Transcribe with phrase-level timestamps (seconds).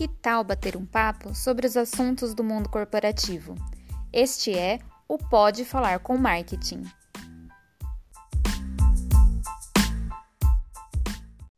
[0.00, 3.54] Que tal bater um papo sobre os assuntos do mundo corporativo?
[4.10, 6.84] Este é o Pode Falar com Marketing.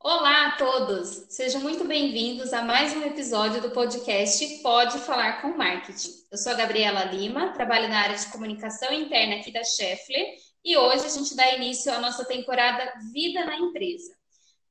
[0.01, 1.27] Olá a todos!
[1.29, 6.11] Sejam muito bem-vindos a mais um episódio do podcast Pode Falar com Marketing.
[6.29, 10.35] Eu sou a Gabriela Lima, trabalho na área de comunicação interna aqui da Scheffler
[10.65, 14.21] e hoje a gente dá início à nossa temporada Vida na Empresa.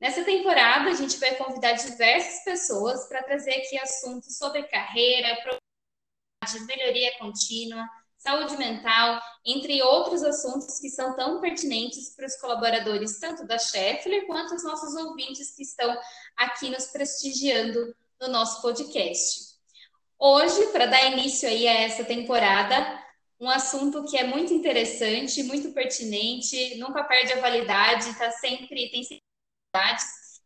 [0.02, 5.38] Nessa temporada, a gente vai convidar diversas pessoas para trazer aqui assuntos sobre carreira,
[6.66, 7.88] melhoria contínua,
[8.18, 14.26] saúde mental, entre outros assuntos que são tão pertinentes para os colaboradores, tanto da Scheffler
[14.26, 15.96] quanto os nossos ouvintes que estão
[16.36, 19.52] aqui nos prestigiando no nosso podcast.
[20.18, 23.00] Hoje, para dar início aí a essa temporada,
[23.38, 29.04] um assunto que é muito interessante, muito pertinente, nunca perde a validade, está sempre, tem
[29.04, 29.31] sempre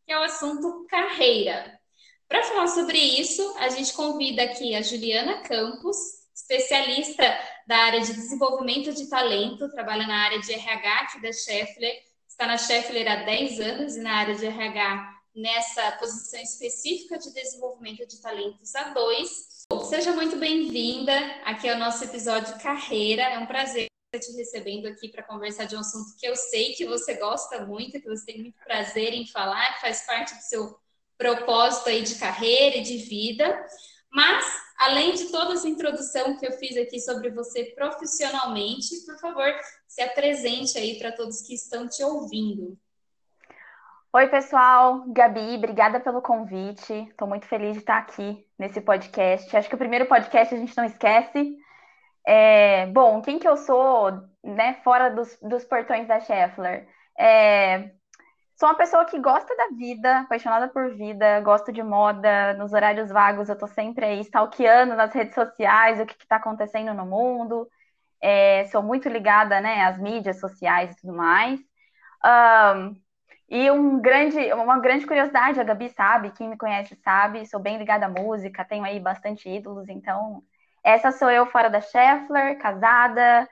[0.06, 1.76] que é o assunto carreira.
[2.28, 5.96] Para falar sobre isso, a gente convida aqui a Juliana Campos,
[6.32, 7.24] especialista
[7.66, 12.46] da área de desenvolvimento de talento, trabalha na área de RH aqui da Scheffler, está
[12.46, 18.06] na Scheffler há 10 anos e na área de RH nessa posição específica de desenvolvimento
[18.06, 19.66] de talentos há dois.
[19.88, 21.12] Seja muito bem-vinda
[21.44, 23.22] aqui ao nosso episódio Carreira.
[23.22, 23.86] É um prazer
[24.18, 28.00] te recebendo aqui para conversar de um assunto que eu sei que você gosta muito,
[28.00, 30.78] que você tem muito prazer em falar, que faz parte do seu
[31.16, 33.66] propósito aí de carreira e de vida.
[34.10, 34.44] Mas,
[34.78, 39.52] além de toda essa introdução que eu fiz aqui sobre você profissionalmente, por favor,
[39.86, 42.78] se apresente aí para todos que estão te ouvindo.
[44.12, 45.04] Oi, pessoal.
[45.08, 46.92] Gabi, obrigada pelo convite.
[47.10, 49.54] Estou muito feliz de estar aqui nesse podcast.
[49.54, 51.58] Acho que o primeiro podcast a gente não esquece.
[52.26, 54.10] É, bom, quem que eu sou,
[54.42, 56.88] né, fora dos, dos portões da Scheffler?
[57.18, 57.92] É,
[58.56, 63.10] sou uma pessoa que gosta da vida, apaixonada por vida, gosto de moda, nos horários
[63.10, 67.68] vagos eu tô sempre aí stalkeando nas redes sociais o que está acontecendo no mundo.
[68.20, 71.60] É, sou muito ligada, né, às mídias sociais e tudo mais.
[72.24, 72.96] Um,
[73.48, 77.78] e um grande, uma grande curiosidade, a Gabi sabe, quem me conhece sabe, sou bem
[77.78, 80.42] ligada à música, tenho aí bastante ídolos, então
[80.86, 83.48] essa sou eu fora da Scheffler, casada.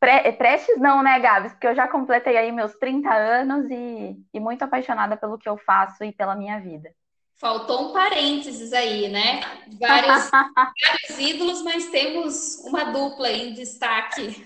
[0.00, 1.52] Pre, prestes não, né, Gabs?
[1.52, 5.56] Porque eu já completei aí meus 30 anos e, e muito apaixonada pelo que eu
[5.56, 6.90] faço e pela minha vida.
[7.36, 9.40] Faltou um parênteses aí, né?
[9.80, 14.42] Vários, vários ídolos, mas temos uma dupla em destaque.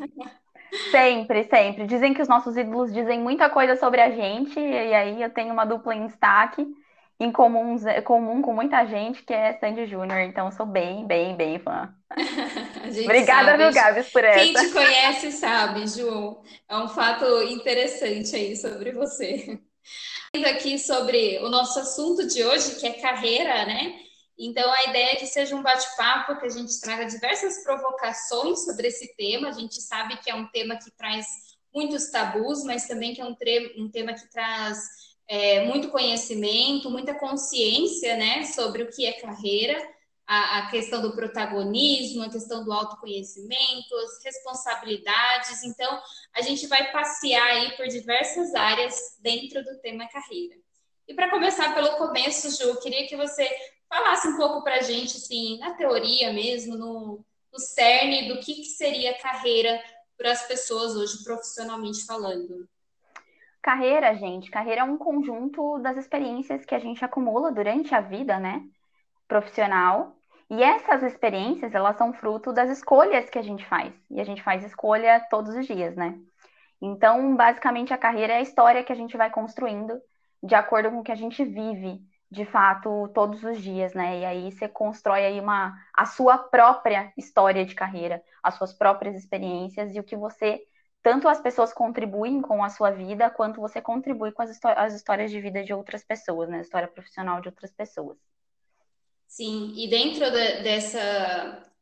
[0.90, 1.86] Sempre, sempre.
[1.86, 5.54] Dizem que os nossos ídolos dizem muita coisa sobre a gente, e aí eu tenho
[5.54, 6.66] uma dupla em destaque
[7.22, 10.20] em comum, comum com muita gente, que é Sandy Júnior.
[10.20, 11.94] Então, sou bem, bem, bem fã.
[13.04, 14.40] Obrigada, sabe, viu, Gabs, por essa.
[14.40, 16.42] Quem te conhece sabe, Ju.
[16.68, 19.60] É um fato interessante aí sobre você.
[20.46, 23.94] Aqui sobre o nosso assunto de hoje, que é carreira, né?
[24.36, 28.88] Então, a ideia é que seja um bate-papo, que a gente traga diversas provocações sobre
[28.88, 29.48] esse tema.
[29.48, 31.26] A gente sabe que é um tema que traz
[31.72, 33.36] muitos tabus, mas também que é um,
[33.78, 34.80] um tema que traz
[35.28, 39.76] é, muito conhecimento, muita consciência né, sobre o que é carreira,
[40.26, 45.62] a, a, questão do protagonismo, a questão do autoconhecimento, as responsabilidades.
[45.64, 46.00] Então,
[46.34, 50.54] a gente vai passear aí por diversas áreas dentro do tema carreira.
[51.06, 53.48] E para começar pelo começo, Ju, eu queria que você
[53.88, 58.54] falasse um pouco para a gente, assim, na teoria mesmo, no, no cerne do que,
[58.54, 59.82] que seria carreira
[60.16, 62.68] para as pessoas hoje, profissionalmente falando.
[63.62, 68.38] Carreira, gente, carreira é um conjunto das experiências que a gente acumula durante a vida,
[68.38, 68.60] né,
[69.28, 70.16] profissional.
[70.50, 73.94] E essas experiências, elas são fruto das escolhas que a gente faz.
[74.10, 76.18] E a gente faz escolha todos os dias, né?
[76.80, 79.98] Então, basicamente, a carreira é a história que a gente vai construindo
[80.42, 84.18] de acordo com o que a gente vive, de fato, todos os dias, né?
[84.18, 89.14] E aí você constrói aí uma a sua própria história de carreira, as suas próprias
[89.14, 90.60] experiências e o que você
[91.02, 95.30] tanto as pessoas contribuem com a sua vida, quanto você contribui com as, as histórias
[95.30, 96.58] de vida de outras pessoas, né?
[96.58, 98.16] A história profissional de outras pessoas.
[99.26, 101.72] Sim, e dentro de, dessa,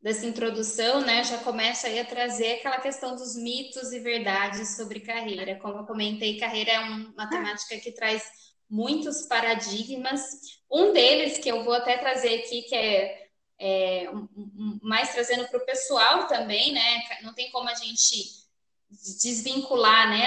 [0.00, 5.00] dessa introdução, né, já começa aí a trazer aquela questão dos mitos e verdades sobre
[5.00, 5.56] carreira.
[5.60, 8.24] Como eu comentei, carreira é uma temática que traz
[8.68, 10.22] muitos paradigmas.
[10.72, 13.28] Um deles, que eu vou até trazer aqui, que é,
[13.60, 14.10] é
[14.82, 17.02] mais trazendo para o pessoal também, né?
[17.22, 18.45] Não tem como a gente
[19.20, 20.26] desvincular né,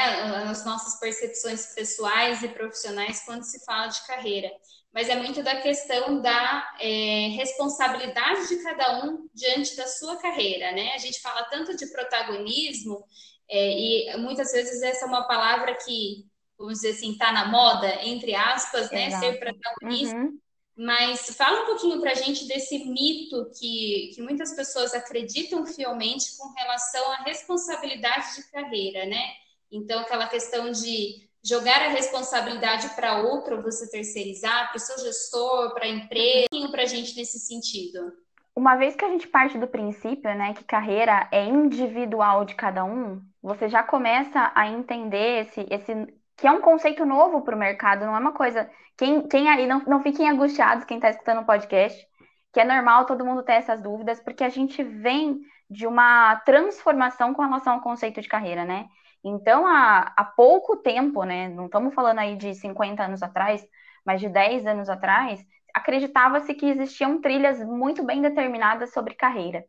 [0.49, 4.51] as nossas percepções pessoais e profissionais quando se fala de carreira.
[4.93, 10.71] Mas é muito da questão da é, responsabilidade de cada um diante da sua carreira,
[10.71, 10.93] né?
[10.93, 13.05] A gente fala tanto de protagonismo,
[13.47, 16.25] é, e muitas vezes essa é uma palavra que,
[16.57, 19.07] vamos dizer assim, está na moda, entre aspas, né?
[19.07, 19.25] Exato.
[19.25, 20.15] Ser protagonista.
[20.17, 20.39] Uhum.
[20.79, 26.37] Mas fala um pouquinho para a gente desse mito que, que muitas pessoas acreditam fielmente
[26.37, 29.21] com relação à responsabilidade de carreira, né?
[29.69, 35.73] Então, aquela questão de jogar a responsabilidade para outro, você terceirizar, para o seu gestor,
[35.73, 38.13] para a empresa, para a gente nesse sentido.
[38.55, 42.85] Uma vez que a gente parte do princípio, né, que carreira é individual de cada
[42.85, 46.07] um, você já começa a entender esse, esse
[46.39, 48.69] que é um conceito novo para o mercado, não é uma coisa.
[48.97, 52.07] Quem, quem aí não, não fiquem angustiados, quem está escutando o podcast,
[52.53, 55.39] que é normal todo mundo ter essas dúvidas, porque a gente vem
[55.69, 58.87] de uma transformação com relação ao conceito de carreira, né?
[59.23, 61.49] Então, há, há pouco tempo, né?
[61.49, 63.65] Não estamos falando aí de 50 anos atrás,
[64.05, 69.63] mas de 10 anos atrás, acreditava-se que existiam trilhas muito bem determinadas sobre carreira.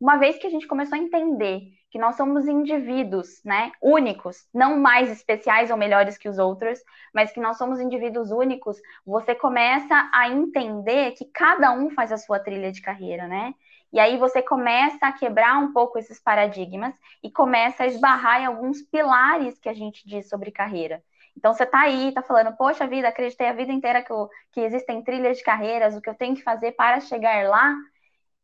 [0.00, 4.78] Uma vez que a gente começou a entender que nós somos indivíduos, né, únicos, não
[4.78, 6.78] mais especiais ou melhores que os outros,
[7.12, 12.18] mas que nós somos indivíduos únicos, você começa a entender que cada um faz a
[12.18, 13.54] sua trilha de carreira, né?
[13.92, 18.46] E aí você começa a quebrar um pouco esses paradigmas e começa a esbarrar em
[18.46, 21.02] alguns pilares que a gente diz sobre carreira.
[21.36, 24.60] Então você está aí, está falando, poxa vida, acreditei a vida inteira que, eu, que
[24.60, 27.74] existem trilhas de carreiras, o que eu tenho que fazer para chegar lá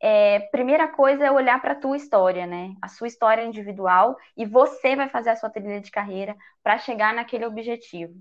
[0.07, 2.75] é, primeira coisa é olhar para a tua história, né?
[2.79, 7.11] A sua história individual e você vai fazer a sua trilha de carreira para chegar
[7.11, 8.13] naquele objetivo.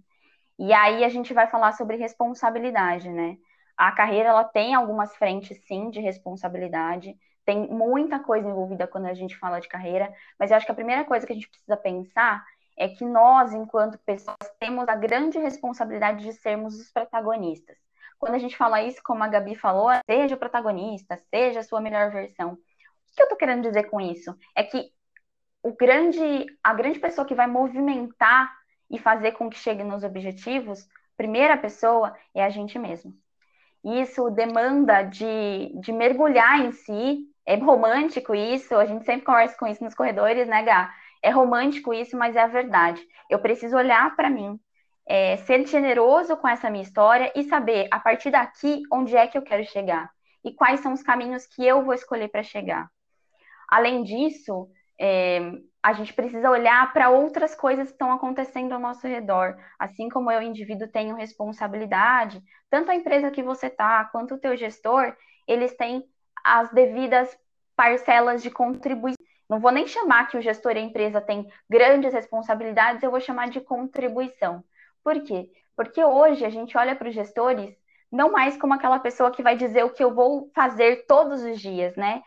[0.59, 3.37] E aí a gente vai falar sobre responsabilidade, né?
[3.77, 7.15] A carreira ela tem algumas frentes sim de responsabilidade,
[7.45, 10.77] tem muita coisa envolvida quando a gente fala de carreira, mas eu acho que a
[10.77, 12.43] primeira coisa que a gente precisa pensar
[12.79, 17.77] é que nós, enquanto pessoas, temos a grande responsabilidade de sermos os protagonistas.
[18.25, 21.79] Quando a gente fala isso, como a Gabi falou, seja o protagonista, seja a sua
[21.79, 22.55] melhor versão.
[22.55, 22.59] O
[23.15, 24.35] que eu tô querendo dizer com isso?
[24.57, 24.91] É que
[25.63, 28.51] o grande, a grande pessoa que vai movimentar
[28.91, 30.89] e fazer com que chegue nos objetivos,
[31.19, 33.15] primeira pessoa é a gente mesmo.
[33.85, 37.29] Isso demanda de, de mergulhar em si.
[37.45, 40.91] É romântico isso, a gente sempre conversa com isso nos corredores, né, Gá?
[41.23, 43.07] É romântico isso, mas é a verdade.
[43.29, 44.59] Eu preciso olhar para mim,
[45.07, 49.37] é, ser generoso com essa minha história e saber, a partir daqui, onde é que
[49.37, 50.11] eu quero chegar
[50.45, 52.89] e quais são os caminhos que eu vou escolher para chegar.
[53.69, 54.69] Além disso,
[55.01, 55.41] é,
[55.83, 59.57] a gente precisa olhar para outras coisas que estão acontecendo ao nosso redor.
[59.79, 64.57] Assim como eu, indivíduo, tenho responsabilidade, tanto a empresa que você está, quanto o teu
[64.57, 65.15] gestor,
[65.47, 66.05] eles têm
[66.45, 67.37] as devidas
[67.75, 69.25] parcelas de contribuição.
[69.49, 73.21] Não vou nem chamar que o gestor e a empresa têm grandes responsabilidades, eu vou
[73.21, 74.65] chamar de contribuição.
[75.05, 75.51] Por quê?
[75.77, 77.77] Porque hoje a gente olha para os gestores
[78.11, 81.61] não mais como aquela pessoa que vai dizer o que eu vou fazer todos os
[81.61, 82.23] dias, né?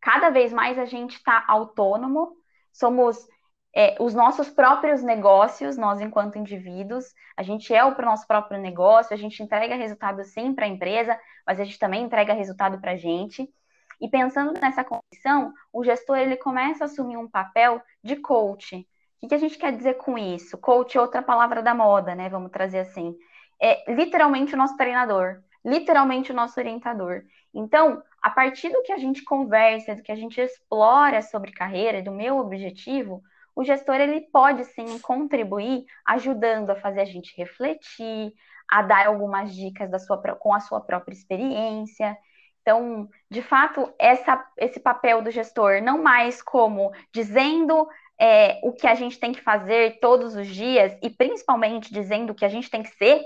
[0.00, 2.36] Cada vez mais a gente está autônomo,
[2.72, 3.26] somos
[3.74, 9.12] é, os nossos próprios negócios, nós enquanto indivíduos, a gente é o nosso próprio negócio,
[9.12, 12.92] a gente entrega resultado sim para a empresa, mas a gente também entrega resultado para
[12.92, 13.52] a gente.
[14.00, 18.86] E pensando nessa condição, o gestor ele começa a assumir um papel de coach,
[19.22, 20.58] o que a gente quer dizer com isso?
[20.58, 22.28] Coach é outra palavra da moda, né?
[22.28, 23.14] Vamos trazer assim.
[23.60, 27.22] É literalmente o nosso treinador, literalmente o nosso orientador.
[27.54, 32.02] Então, a partir do que a gente conversa, do que a gente explora sobre carreira,
[32.02, 33.22] do meu objetivo,
[33.54, 38.32] o gestor ele pode sim contribuir ajudando a fazer a gente refletir,
[38.68, 42.16] a dar algumas dicas da sua, com a sua própria experiência.
[42.60, 48.86] Então, de fato, essa, esse papel do gestor, não mais como dizendo é, o que
[48.86, 52.70] a gente tem que fazer todos os dias, e principalmente dizendo o que a gente
[52.70, 53.22] tem que ser,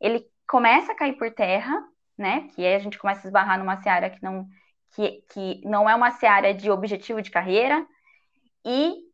[0.00, 1.72] ele começa a cair por terra,
[2.18, 2.48] né?
[2.54, 4.46] Que aí a gente começa a esbarrar numa seara que não,
[4.94, 7.86] que, que não é uma seara de objetivo de carreira,
[8.64, 9.04] e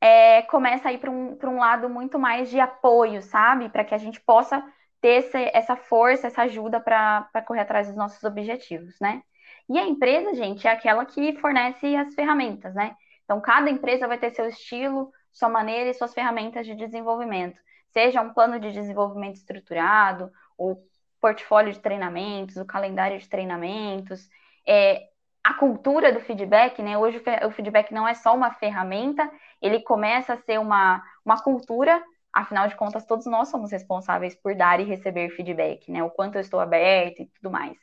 [0.00, 3.68] é, começa a ir para um, um lado muito mais de apoio, sabe?
[3.68, 4.62] Para que a gente possa
[5.00, 9.22] ter essa, essa força, essa ajuda para correr atrás dos nossos objetivos, né?
[9.68, 12.94] E a empresa, gente, é aquela que fornece as ferramentas, né?
[13.26, 18.22] Então, cada empresa vai ter seu estilo, sua maneira e suas ferramentas de desenvolvimento, seja
[18.22, 20.76] um plano de desenvolvimento estruturado, o
[21.20, 24.28] portfólio de treinamentos, o calendário de treinamentos,
[24.66, 25.08] é,
[25.42, 26.96] a cultura do feedback, né?
[26.96, 29.30] Hoje o feedback não é só uma ferramenta,
[29.60, 32.02] ele começa a ser uma, uma cultura,
[32.32, 36.02] afinal de contas, todos nós somos responsáveis por dar e receber feedback, né?
[36.02, 37.76] O quanto eu estou aberto e tudo mais.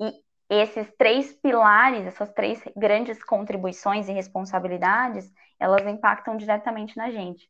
[0.00, 0.12] E
[0.48, 7.48] esses três pilares, essas três grandes contribuições e responsabilidades, elas impactam diretamente na gente.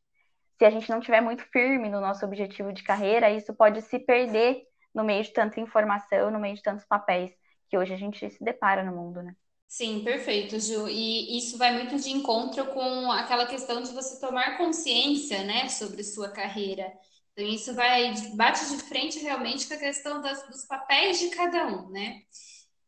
[0.57, 3.99] Se a gente não tiver muito firme no nosso objetivo de carreira, isso pode se
[3.99, 4.63] perder
[4.93, 7.31] no meio de tanta informação, no meio de tantos papéis
[7.69, 9.33] que hoje a gente se depara no mundo, né?
[9.67, 10.89] Sim, perfeito, Ju.
[10.89, 16.03] E isso vai muito de encontro com aquela questão de você tomar consciência, né, sobre
[16.03, 16.91] sua carreira.
[17.33, 21.67] Então, isso vai bate de frente realmente com a questão das, dos papéis de cada
[21.67, 22.23] um, né?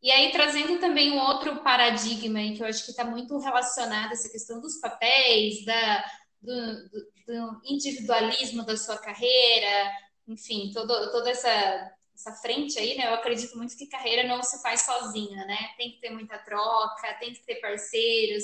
[0.02, 4.10] E aí, trazendo também um outro paradigma aí, que eu acho que está muito relacionado
[4.10, 6.06] a essa questão dos papéis, da,
[6.42, 9.92] do, do, do, individualismo da sua carreira,
[10.28, 13.08] enfim, todo, toda essa, essa frente aí, né?
[13.08, 15.70] Eu acredito muito que carreira não se faz sozinha, né?
[15.78, 18.44] Tem que ter muita troca, tem que ter parceiros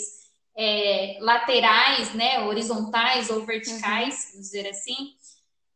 [0.55, 2.39] é, laterais, né?
[2.41, 4.31] Horizontais ou verticais, uhum.
[4.31, 5.15] vamos dizer assim.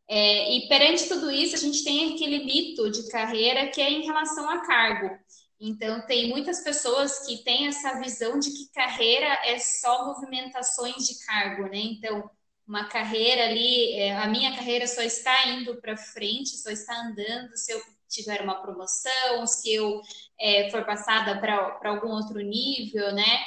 [0.08, 4.04] É, e perante tudo isso, a gente tem aquele mito de carreira que é em
[4.04, 5.18] relação a cargo.
[5.64, 11.24] Então, tem muitas pessoas que têm essa visão de que carreira é só movimentações de
[11.24, 11.78] cargo, né?
[11.78, 12.28] Então,
[12.66, 17.56] uma carreira ali, é, a minha carreira só está indo para frente, só está andando
[17.56, 20.00] se eu tiver uma promoção, se eu
[20.40, 23.44] é, for passada para algum outro nível, né?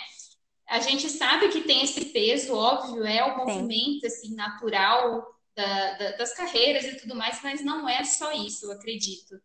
[0.70, 5.22] A gente sabe que tem esse peso, óbvio, é o movimento assim natural
[5.54, 9.36] da, da, das carreiras e tudo mais, mas não é só isso, eu acredito.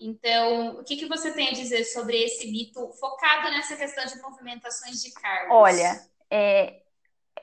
[0.00, 4.20] Então, o que, que você tem a dizer sobre esse mito focado nessa questão de
[4.20, 5.54] movimentações de cargos?
[5.54, 6.82] Olha, é,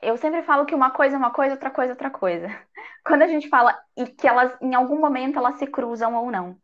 [0.02, 2.48] eu sempre falo que uma coisa é uma coisa, outra coisa é outra coisa.
[3.04, 6.58] Quando a gente fala e que elas, em algum momento, elas se cruzam ou não.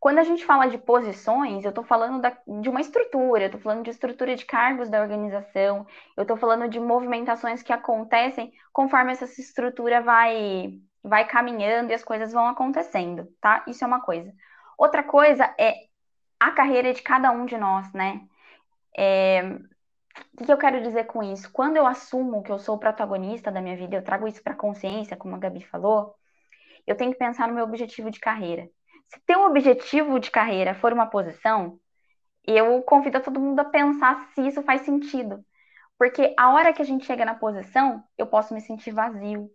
[0.00, 3.60] Quando a gente fala de posições, eu estou falando da, de uma estrutura, eu estou
[3.60, 9.12] falando de estrutura de cargos da organização, eu estou falando de movimentações que acontecem conforme
[9.12, 13.62] essa estrutura vai, vai caminhando e as coisas vão acontecendo, tá?
[13.68, 14.32] Isso é uma coisa.
[14.80, 15.74] Outra coisa é
[16.40, 18.22] a carreira de cada um de nós, né?
[18.96, 19.42] É...
[20.32, 21.52] O que eu quero dizer com isso?
[21.52, 24.54] Quando eu assumo que eu sou o protagonista da minha vida, eu trago isso para
[24.54, 26.14] a consciência, como a Gabi falou,
[26.86, 28.70] eu tenho que pensar no meu objetivo de carreira.
[29.04, 31.78] Se teu objetivo de carreira for uma posição,
[32.42, 35.44] eu convido todo mundo a pensar se isso faz sentido.
[35.98, 39.50] Porque a hora que a gente chega na posição, eu posso me sentir vazio.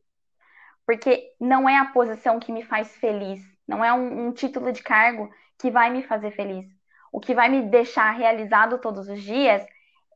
[0.85, 4.83] Porque não é a posição que me faz feliz, não é um, um título de
[4.83, 6.65] cargo que vai me fazer feliz.
[7.11, 9.65] O que vai me deixar realizado todos os dias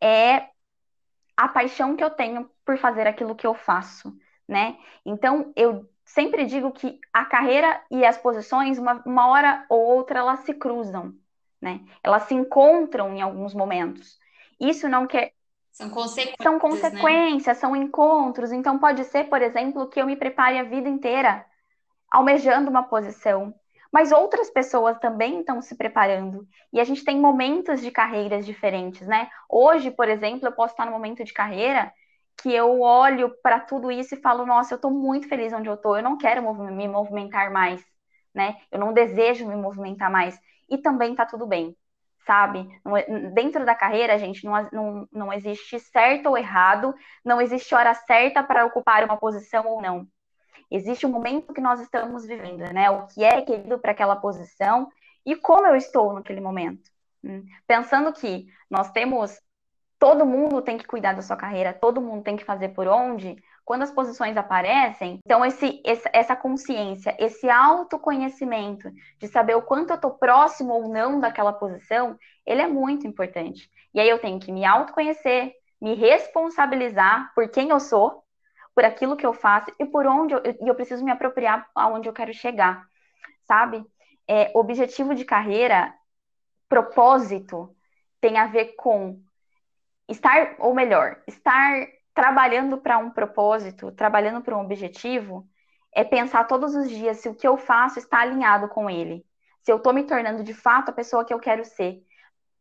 [0.01, 0.48] é
[1.36, 4.13] a paixão que eu tenho por fazer aquilo que eu faço,
[4.48, 4.77] né?
[5.06, 10.20] Então, eu sempre digo que a carreira e as posições, uma, uma hora ou outra,
[10.20, 11.13] elas se cruzam,
[11.62, 11.82] né?
[12.03, 14.20] Elas se encontram em alguns momentos.
[14.60, 15.32] Isso não quer.
[15.72, 16.36] São consequências.
[16.41, 16.60] São né?
[16.60, 17.62] consequências, né?
[17.62, 18.51] são encontros.
[18.51, 21.46] Então, pode ser, por exemplo, que eu me prepare a vida inteira
[22.12, 23.54] almejando uma posição,
[23.92, 26.48] mas outras pessoas também estão se preparando.
[26.72, 29.30] E a gente tem momentos de carreiras diferentes, né?
[29.50, 31.92] Hoje, por exemplo, eu posso estar no momento de carreira
[32.42, 35.74] que eu olho para tudo isso e falo, nossa, eu estou muito feliz onde eu
[35.74, 37.84] estou, eu não quero me movimentar mais,
[38.34, 38.58] né?
[38.72, 40.39] Eu não desejo me movimentar mais.
[40.70, 41.75] E também tá tudo bem,
[42.25, 42.68] sabe?
[42.98, 46.94] É, dentro da carreira, gente, não, não, não existe certo ou errado,
[47.25, 50.08] não existe hora certa para ocupar uma posição ou não.
[50.72, 52.90] Existe o momento que nós estamos vivendo, né?
[52.90, 54.88] O que é requerido para aquela posição
[55.26, 56.90] e como eu estou naquele momento.
[57.24, 57.46] Hum.
[57.68, 59.40] Pensando que nós temos.
[59.98, 63.36] Todo mundo tem que cuidar da sua carreira, todo mundo tem que fazer por onde.
[63.66, 65.84] Quando as posições aparecem, então esse,
[66.14, 72.18] essa consciência, esse autoconhecimento de saber o quanto eu estou próximo ou não daquela posição,
[72.46, 73.70] ele é muito importante.
[73.94, 78.24] E aí eu tenho que me autoconhecer, me responsabilizar por quem eu sou,
[78.80, 82.14] por aquilo que eu faço e por onde eu, eu preciso me apropriar aonde eu
[82.14, 82.88] quero chegar,
[83.44, 83.84] sabe?
[84.26, 85.94] É, objetivo de carreira,
[86.70, 87.76] propósito,
[88.22, 89.22] tem a ver com
[90.08, 95.46] estar, ou melhor, estar trabalhando para um propósito, trabalhando para um objetivo,
[95.94, 99.26] é pensar todos os dias se o que eu faço está alinhado com ele,
[99.62, 102.02] se eu estou me tornando de fato a pessoa que eu quero ser.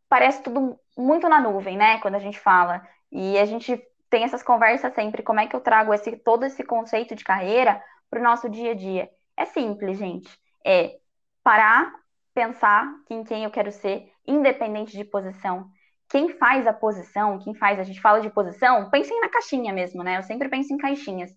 [0.09, 2.01] Parece tudo muito na nuvem, né?
[2.01, 2.85] Quando a gente fala.
[3.13, 5.23] E a gente tem essas conversas sempre.
[5.23, 8.73] Como é que eu trago esse, todo esse conceito de carreira para o nosso dia
[8.73, 9.11] a dia?
[9.37, 10.29] É simples, gente.
[10.65, 10.99] É
[11.43, 11.93] parar,
[12.35, 15.69] pensar em quem eu quero ser, independente de posição.
[16.09, 20.03] Quem faz a posição, quem faz, a gente fala de posição, pensem na caixinha mesmo,
[20.03, 20.19] né?
[20.19, 21.31] Eu sempre penso em caixinhas.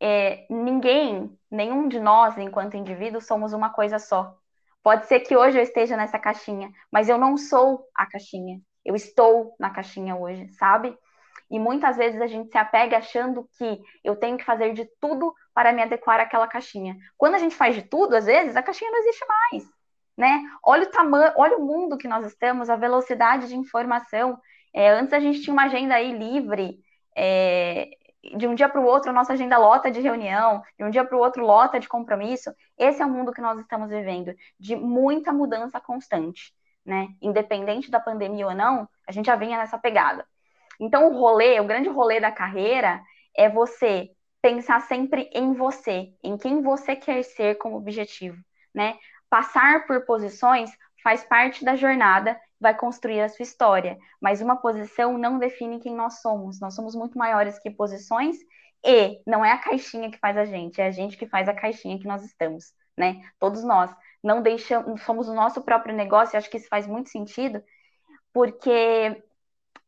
[0.00, 4.36] É, ninguém, nenhum de nós, enquanto indivíduos, somos uma coisa só.
[4.82, 8.60] Pode ser que hoje eu esteja nessa caixinha, mas eu não sou a caixinha.
[8.84, 10.96] Eu estou na caixinha hoje, sabe?
[11.50, 15.32] E muitas vezes a gente se apega achando que eu tenho que fazer de tudo
[15.54, 16.96] para me adequar àquela caixinha.
[17.16, 19.64] Quando a gente faz de tudo, às vezes, a caixinha não existe mais.
[20.16, 20.42] Né?
[20.64, 24.38] Olha o tamanho, olha o mundo que nós estamos, a velocidade de informação.
[24.74, 26.80] É, antes a gente tinha uma agenda aí livre,
[27.14, 27.90] é,
[28.36, 31.04] de um dia para o outro a nossa agenda lota de reunião, de um dia
[31.04, 32.52] para o outro lota de compromisso.
[32.76, 36.52] Esse é o mundo que nós estamos vivendo, de muita mudança constante,
[36.84, 37.08] né?
[37.22, 40.26] Independente da pandemia ou não, a gente já vinha nessa pegada.
[40.80, 43.02] Então, o rolê, o grande rolê da carreira
[43.36, 44.10] é você
[44.42, 48.36] pensar sempre em você, em quem você quer ser como objetivo,
[48.74, 48.96] né?
[49.28, 50.70] Passar por posições
[51.02, 55.94] faz parte da jornada, vai construir a sua história, mas uma posição não define quem
[55.94, 56.60] nós somos.
[56.60, 58.36] Nós somos muito maiores que posições
[58.84, 61.54] e não é a caixinha que faz a gente, é a gente que faz a
[61.54, 63.20] caixinha que nós estamos, né?
[63.38, 67.62] Todos nós não deixamos, somos o nosso próprio negócio, acho que isso faz muito sentido,
[68.32, 69.22] porque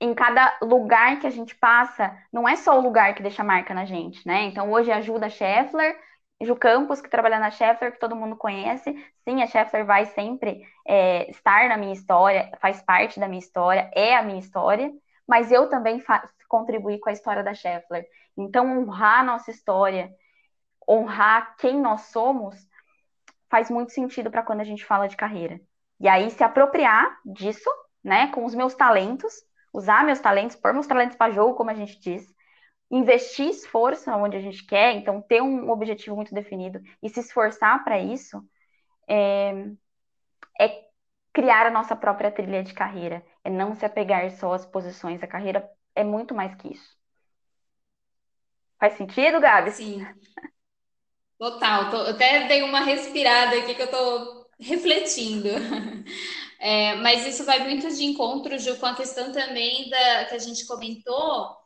[0.00, 3.74] em cada lugar que a gente passa, não é só o lugar que deixa marca
[3.74, 4.42] na gente, né?
[4.42, 5.98] Então, hoje ajuda a Scheffler,
[6.40, 8.94] Ju Campos, que trabalha na Scheffler, que todo mundo conhece.
[9.28, 13.90] Sim, a Scheffler vai sempre é, estar na minha história, faz parte da minha história,
[13.94, 14.92] é a minha história,
[15.26, 16.02] mas eu também
[16.48, 18.06] contribuí com a história da Scheffler.
[18.36, 20.10] Então, honrar nossa história,
[20.88, 22.56] honrar quem nós somos,
[23.50, 25.60] faz muito sentido para quando a gente fala de carreira.
[26.00, 27.68] E aí, se apropriar disso,
[28.04, 29.34] né, com os meus talentos,
[29.78, 32.26] usar meus talentos, pôr meus talentos para jogo, como a gente diz,
[32.90, 37.84] investir esforço onde a gente quer, então ter um objetivo muito definido e se esforçar
[37.84, 38.42] para isso,
[39.08, 39.52] é,
[40.60, 40.84] é,
[41.32, 45.26] criar a nossa própria trilha de carreira, é não se apegar só às posições, a
[45.28, 46.98] carreira é muito mais que isso.
[48.80, 49.70] Faz sentido, Gabi?
[49.70, 50.06] Sim.
[51.38, 51.90] Total.
[51.90, 55.48] Tô, até dei uma respirada aqui que eu tô refletindo.
[56.58, 60.38] É, mas isso vai muito de encontro, Ju, com a questão também da, que a
[60.38, 61.56] gente comentou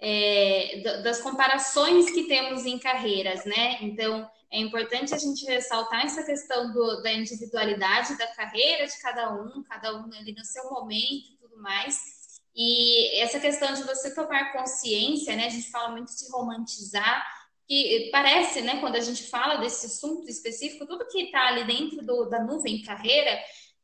[0.00, 3.78] é, das comparações que temos em carreiras, né?
[3.82, 9.34] Então, é importante a gente ressaltar essa questão do, da individualidade da carreira de cada
[9.34, 12.40] um, cada um ali no seu momento e tudo mais.
[12.56, 15.46] E essa questão de você tomar consciência, né?
[15.46, 17.26] A gente fala muito de romantizar,
[17.66, 22.02] que parece, né, quando a gente fala desse assunto específico, tudo que está ali dentro
[22.02, 23.38] do, da nuvem carreira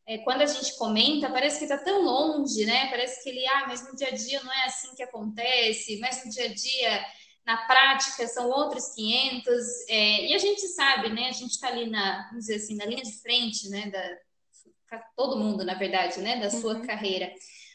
[0.07, 2.91] é, quando a gente comenta, parece que está tão longe, né?
[2.91, 6.25] Parece que ele, ah, mas no dia a dia não é assim que acontece, mas
[6.25, 7.07] no dia a dia,
[7.47, 9.55] na prática, são outros 500.
[9.89, 11.29] É, e a gente sabe, né?
[11.29, 13.91] A gente está ali na, vamos dizer assim, na linha de frente, né?
[13.91, 16.39] Da, todo mundo, na verdade, né?
[16.39, 16.87] Da sua uhum.
[16.87, 17.33] carreira.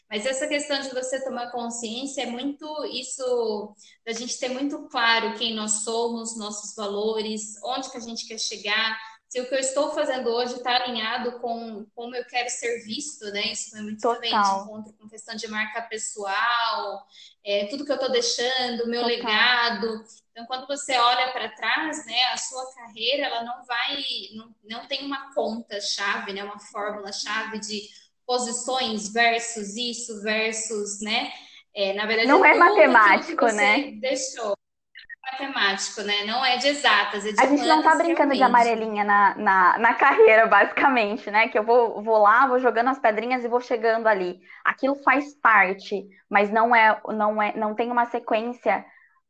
[0.08, 5.36] Mas essa questão de você tomar consciência é muito isso, da gente ter muito claro
[5.38, 8.98] quem nós somos, nossos valores, onde que a gente quer chegar,
[9.30, 13.24] se o que eu estou fazendo hoje está alinhado com como eu quero ser visto,
[13.26, 13.52] né?
[13.52, 17.06] Isso é muito também encontro com questão de marca pessoal,
[17.44, 19.06] é, tudo que eu estou deixando, meu Total.
[19.06, 20.04] legado.
[20.32, 24.02] Então, quando você olha para trás, né, a sua carreira, ela não vai,
[24.34, 27.82] não, não tem uma conta-chave, né, uma fórmula-chave de
[28.26, 31.32] posições versus isso, versus, né?
[31.72, 33.92] É, na verdade, não é matemático, né?
[34.00, 34.59] Deixou
[35.22, 36.24] matemático, né?
[36.24, 38.38] Não é de exatas, é de A gente não tá brincando realmente.
[38.38, 41.48] de amarelinha na, na, na, carreira, basicamente, né?
[41.48, 44.40] Que eu vou, vou lá, vou jogando as pedrinhas e vou chegando ali.
[44.64, 48.84] Aquilo faz parte, mas não é, não é, não tem uma sequência.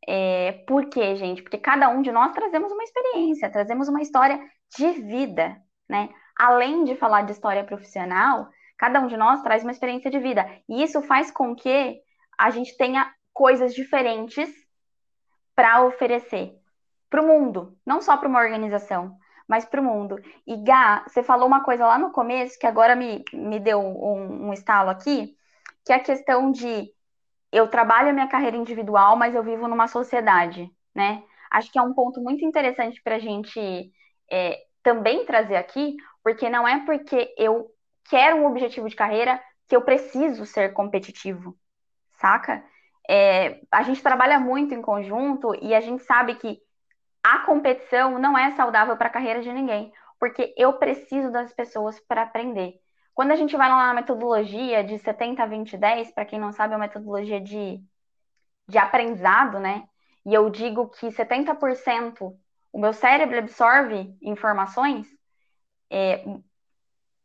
[0.09, 1.43] É, por quê, gente?
[1.43, 4.41] Porque cada um de nós trazemos uma experiência, trazemos uma história
[4.77, 5.57] de vida,
[5.89, 6.09] né?
[6.39, 8.49] Além de falar de história profissional,
[8.79, 10.49] cada um de nós traz uma experiência de vida.
[10.69, 12.01] E isso faz com que
[12.39, 14.51] a gente tenha coisas diferentes
[15.61, 16.59] para oferecer
[17.11, 19.15] para o mundo, não só para uma organização,
[19.47, 20.17] mas para o mundo.
[20.47, 24.49] E Gá, você falou uma coisa lá no começo que agora me, me deu um,
[24.49, 25.37] um estalo aqui,
[25.85, 26.91] que é a questão de
[27.53, 31.23] eu trabalho a minha carreira individual, mas eu vivo numa sociedade, né?
[31.51, 33.93] Acho que é um ponto muito interessante para a gente
[34.33, 37.71] é, também trazer aqui, porque não é porque eu
[38.09, 41.55] quero um objetivo de carreira que eu preciso ser competitivo,
[42.13, 42.65] saca?
[43.13, 46.61] É, a gente trabalha muito em conjunto e a gente sabe que
[47.25, 51.99] a competição não é saudável para a carreira de ninguém, porque eu preciso das pessoas
[51.99, 52.75] para aprender.
[53.13, 56.75] Quando a gente vai lá na metodologia de 70, 20, 10, para quem não sabe,
[56.75, 57.83] é uma metodologia de,
[58.69, 59.89] de aprendizado, né?
[60.25, 62.33] E eu digo que 70%
[62.73, 65.09] o meu cérebro absorve informações,
[65.91, 66.23] é,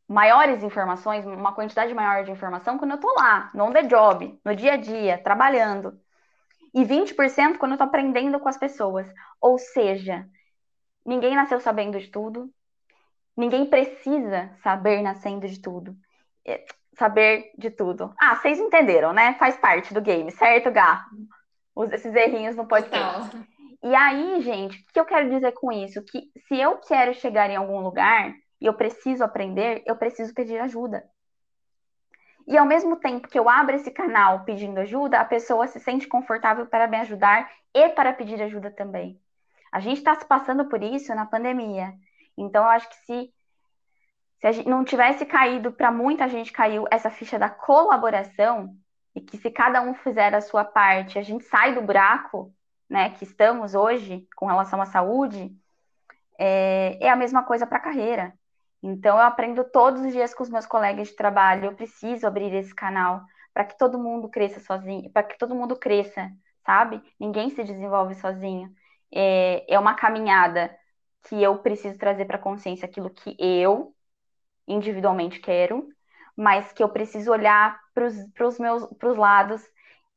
[0.07, 4.39] maiores informações, uma quantidade maior de informação quando eu tô lá, no on the job,
[4.43, 5.99] no dia a dia, trabalhando.
[6.73, 9.07] E 20% quando eu tô aprendendo com as pessoas.
[9.41, 10.27] Ou seja,
[11.05, 12.51] ninguém nasceu sabendo de tudo.
[13.35, 15.95] Ninguém precisa saber nascendo de tudo.
[16.45, 16.63] É,
[16.97, 18.13] saber de tudo.
[18.19, 19.33] Ah, vocês entenderam, né?
[19.35, 21.05] Faz parte do game, certo, Gá?
[21.91, 23.35] Esses errinhos no podcast.
[23.83, 26.03] E aí, gente, o que eu quero dizer com isso?
[26.03, 28.33] Que se eu quero chegar em algum lugar,
[28.65, 31.07] e eu preciso aprender, eu preciso pedir ajuda.
[32.47, 36.07] E ao mesmo tempo que eu abro esse canal pedindo ajuda, a pessoa se sente
[36.07, 39.21] confortável para me ajudar e para pedir ajuda também.
[39.71, 41.93] A gente está se passando por isso na pandemia.
[42.35, 43.33] Então, eu acho que se,
[44.39, 48.75] se não tivesse caído, para muita gente caiu essa ficha da colaboração,
[49.13, 52.51] e que se cada um fizer a sua parte, a gente sai do buraco,
[52.89, 55.55] né, que estamos hoje com relação à saúde,
[56.39, 58.33] é, é a mesma coisa para a carreira.
[58.87, 61.65] Então, eu aprendo todos os dias com os meus colegas de trabalho.
[61.65, 65.75] Eu preciso abrir esse canal para que todo mundo cresça sozinho, para que todo mundo
[65.75, 66.31] cresça,
[66.63, 67.01] sabe?
[67.19, 68.71] Ninguém se desenvolve sozinho.
[69.11, 70.77] É, é uma caminhada
[71.27, 73.95] que eu preciso trazer para a consciência aquilo que eu
[74.67, 75.89] individualmente quero,
[76.37, 78.05] mas que eu preciso olhar para
[78.47, 79.63] os meus pros lados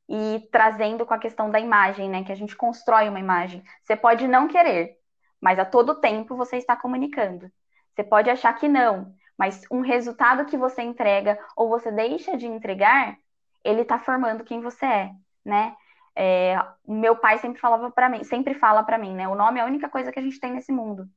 [0.08, 2.22] e trazendo com a questão da imagem, né?
[2.22, 3.62] Que a gente constrói uma imagem.
[3.82, 4.98] Você pode não querer,
[5.40, 7.50] mas a todo tempo você está comunicando.
[7.98, 12.46] Você pode achar que não, mas um resultado que você entrega ou você deixa de
[12.46, 13.18] entregar,
[13.64, 15.10] ele está formando quem você é,
[15.44, 15.74] né?
[16.14, 19.26] É, meu pai sempre falava para mim, sempre fala para mim, né?
[19.26, 21.08] O nome é a única coisa que a gente tem nesse mundo,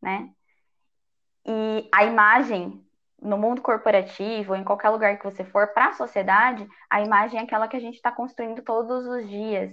[0.00, 0.30] né?
[1.44, 2.82] E a imagem
[3.20, 7.42] no mundo corporativo, em qualquer lugar que você for, para a sociedade, a imagem é
[7.42, 9.70] aquela que a gente está construindo todos os dias.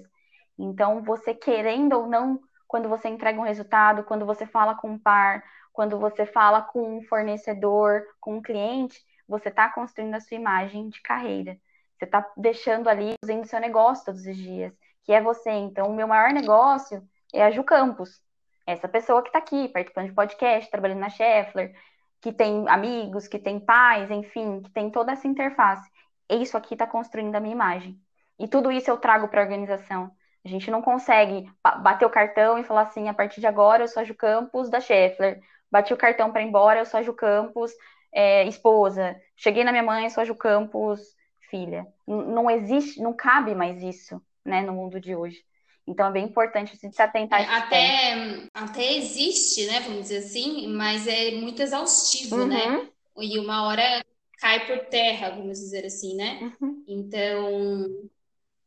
[0.58, 5.00] Então, você querendo ou não, quando você entrega um resultado, quando você fala com um
[5.00, 10.38] par, quando você fala com um fornecedor, com um cliente, você está construindo a sua
[10.38, 11.58] imagem de carreira.
[11.98, 14.72] Você está deixando ali, fazendo seu negócio todos os dias,
[15.04, 15.50] que é você.
[15.50, 17.04] Então, o meu maior negócio
[17.34, 18.22] é a Ju Campos.
[18.68, 21.76] Essa pessoa que está aqui, participando de podcast, trabalhando na Scheffler,
[22.22, 25.90] que tem amigos, que tem pais, enfim, que tem toda essa interface.
[26.30, 28.00] Isso aqui está construindo a minha imagem.
[28.38, 30.12] E tudo isso eu trago para a organização.
[30.46, 31.50] A gente não consegue
[31.82, 34.70] bater o cartão e falar assim, a partir de agora eu sou a Ju Campos
[34.70, 35.42] da Scheffler.
[35.72, 37.72] Bati o cartão para ir embora, eu sou a Ju Campos,
[38.12, 39.16] é, esposa.
[39.36, 41.00] Cheguei na minha mãe, eu sou a Ju Campos,
[41.50, 41.86] filha.
[42.08, 45.44] Não existe, não cabe mais isso, né, no mundo de hoje.
[45.86, 47.42] Então é bem importante a gente se atentar.
[47.42, 49.80] É, até, até existe, né?
[49.80, 52.64] Vamos dizer assim, mas é muito exaustivo, né?
[52.68, 52.84] uhum.
[52.84, 52.90] né?
[53.18, 54.06] E uma hora
[54.38, 56.54] cai por terra, vamos dizer assim, né?
[56.62, 56.84] Uhum.
[56.88, 57.88] Então,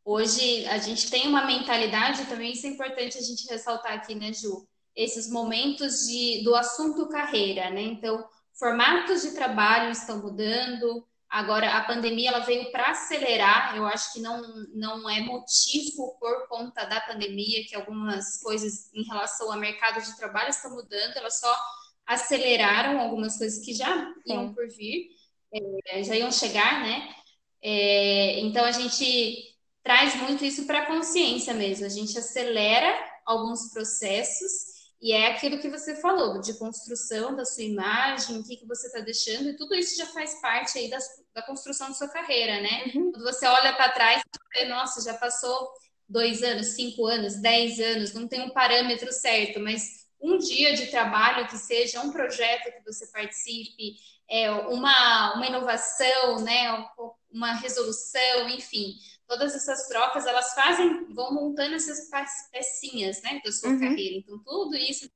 [0.05, 4.33] hoje a gente tem uma mentalidade também, isso é importante a gente ressaltar aqui, né,
[4.33, 4.67] Ju?
[4.95, 7.83] Esses momentos de, do assunto carreira, né?
[7.83, 8.25] Então,
[8.59, 14.21] formatos de trabalho estão mudando, Agora, a pandemia ela veio para acelerar, eu acho que
[14.21, 14.43] não,
[14.75, 20.15] não é motivo por conta da pandemia, que algumas coisas em relação ao mercado de
[20.15, 21.51] trabalho estão mudando, elas só
[22.07, 25.09] aceleraram algumas coisas que já iam por vir,
[25.87, 27.15] é, já iam chegar, né?
[27.62, 29.52] É, então, a gente
[29.83, 35.59] traz muito isso para a consciência mesmo, a gente acelera alguns processos e é aquilo
[35.59, 39.57] que você falou, de construção da sua imagem, o que, que você está deixando, e
[39.57, 42.85] tudo isso já faz parte aí das, da construção da sua carreira, né?
[42.95, 43.11] Uhum.
[43.11, 45.73] Quando você olha para trás, você, nossa, já passou
[46.09, 50.87] dois anos, cinco anos, dez anos, não tem um parâmetro certo, mas um dia de
[50.87, 53.97] trabalho que seja um projeto que você participe,
[54.31, 56.87] é, uma, uma inovação, né,
[57.29, 58.95] uma resolução, enfim,
[59.33, 62.11] todas essas trocas elas fazem, vão montando essas
[62.51, 63.81] pecinhas, né, da sua uhum.
[63.81, 64.16] carreira.
[64.16, 65.11] Então tudo isso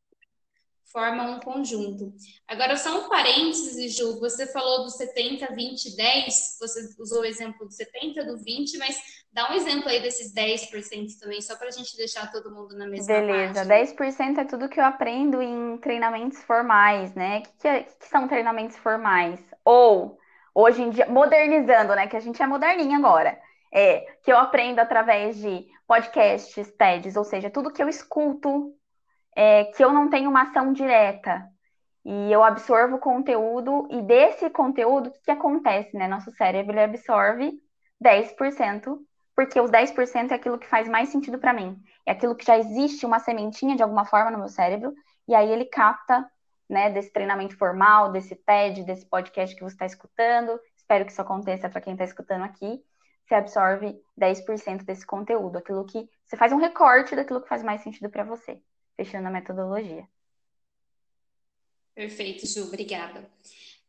[0.91, 2.11] formam um conjunto.
[2.49, 7.67] Agora, só um parênteses, Ju, você falou do 70, 20, 10, você usou o exemplo
[7.67, 8.99] do 70, do 20, mas
[9.31, 12.87] dá um exemplo aí desses 10% também, só para a gente deixar todo mundo na
[12.87, 13.95] mesma Beleza, parte.
[13.95, 17.41] 10% é tudo que eu aprendo em treinamentos formais, né?
[17.41, 19.39] O que, que, é, que são treinamentos formais?
[19.63, 20.19] Ou,
[20.55, 22.07] hoje em dia, modernizando, né?
[22.07, 23.39] Que a gente é moderninha agora.
[23.79, 28.75] É, que eu aprendo através de podcasts, TEDs, ou seja, tudo que eu escuto
[29.37, 31.47] é, que eu não tenho uma ação direta.
[32.03, 36.09] E eu absorvo conteúdo, e desse conteúdo, o que, que acontece, né?
[36.09, 37.53] Nosso cérebro ele absorve
[38.03, 38.97] 10%,
[39.35, 41.77] porque os 10% é aquilo que faz mais sentido para mim.
[42.07, 44.95] É aquilo que já existe uma sementinha de alguma forma no meu cérebro,
[45.29, 46.27] e aí ele capta,
[46.71, 50.59] né, desse treinamento formal, desse TED, desse podcast que você está escutando.
[50.77, 52.81] Espero que isso aconteça para quem está escutando aqui.
[53.27, 57.83] Você absorve 10% desse conteúdo, aquilo que você faz um recorte daquilo que faz mais
[57.83, 58.61] sentido para você
[58.97, 60.09] fechando a metodologia.
[61.95, 63.29] Perfeito, Ju, obrigada.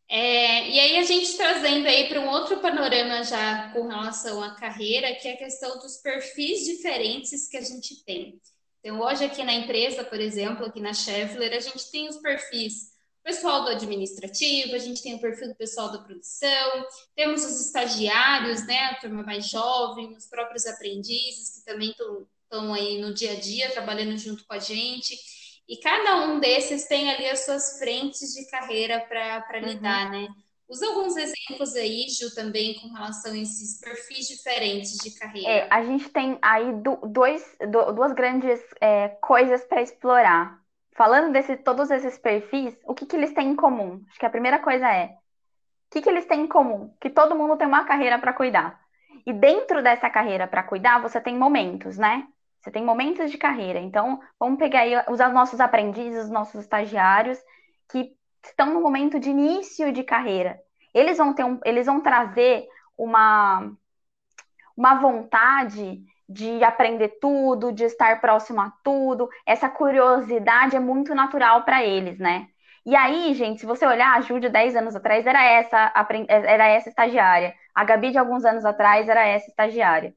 [0.10, 4.56] É, e aí a gente trazendo aí para um outro panorama já com relação à
[4.56, 8.42] carreira, que é a questão dos perfis diferentes que a gente tem.
[8.80, 12.97] Então, hoje aqui na empresa, por exemplo, aqui na Scheffler, a gente tem os perfis
[13.28, 18.66] pessoal do administrativo, a gente tem o perfil do pessoal da produção, temos os estagiários,
[18.66, 23.36] né, a turma mais jovem, os próprios aprendizes que também estão aí no dia a
[23.36, 25.14] dia trabalhando junto com a gente.
[25.68, 29.68] E cada um desses tem ali as suas frentes de carreira para uhum.
[29.68, 30.30] lidar, né?
[30.70, 35.50] Usa alguns exemplos aí, Ju, também com relação a esses perfis diferentes de carreira.
[35.50, 40.66] É, a gente tem aí do, dois, do, duas grandes é, coisas para explorar.
[40.98, 44.04] Falando de todos esses perfis, o que, que eles têm em comum?
[44.10, 46.92] Acho que a primeira coisa é: o que, que eles têm em comum?
[47.00, 48.82] Que todo mundo tem uma carreira para cuidar.
[49.24, 52.28] E dentro dessa carreira para cuidar, você tem momentos, né?
[52.60, 53.80] Você tem momentos de carreira.
[53.80, 57.40] Então, vamos pegar aí os nossos aprendizes, os nossos estagiários
[57.88, 60.60] que estão no momento de início de carreira.
[60.96, 63.72] Eles vão ter um, eles vão trazer uma
[64.76, 69.30] uma vontade de aprender tudo, de estar próximo a tudo.
[69.46, 72.48] Essa curiosidade é muito natural para eles, né?
[72.86, 75.92] E aí, gente, se você olhar, a de 10 anos atrás era essa,
[76.30, 77.54] era essa estagiária.
[77.76, 80.14] A Gabi de alguns anos atrás era essa estagiária.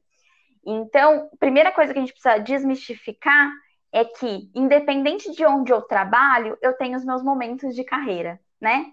[0.65, 3.51] Então, primeira coisa que a gente precisa desmistificar
[3.91, 8.85] é que, independente de onde eu trabalho, eu tenho os meus momentos de carreira, né?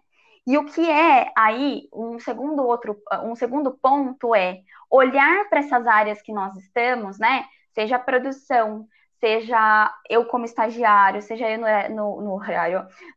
[0.46, 5.86] E o que é aí um segundo outro, um segundo ponto é olhar para essas
[5.86, 7.44] áreas que nós estamos, né?
[7.74, 8.86] Seja a produção,
[9.20, 12.40] seja eu como estagiário, seja eu no, no, no,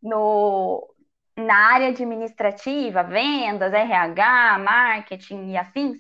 [0.01, 0.93] no
[1.37, 5.97] na área administrativa, vendas, RH, marketing e afins,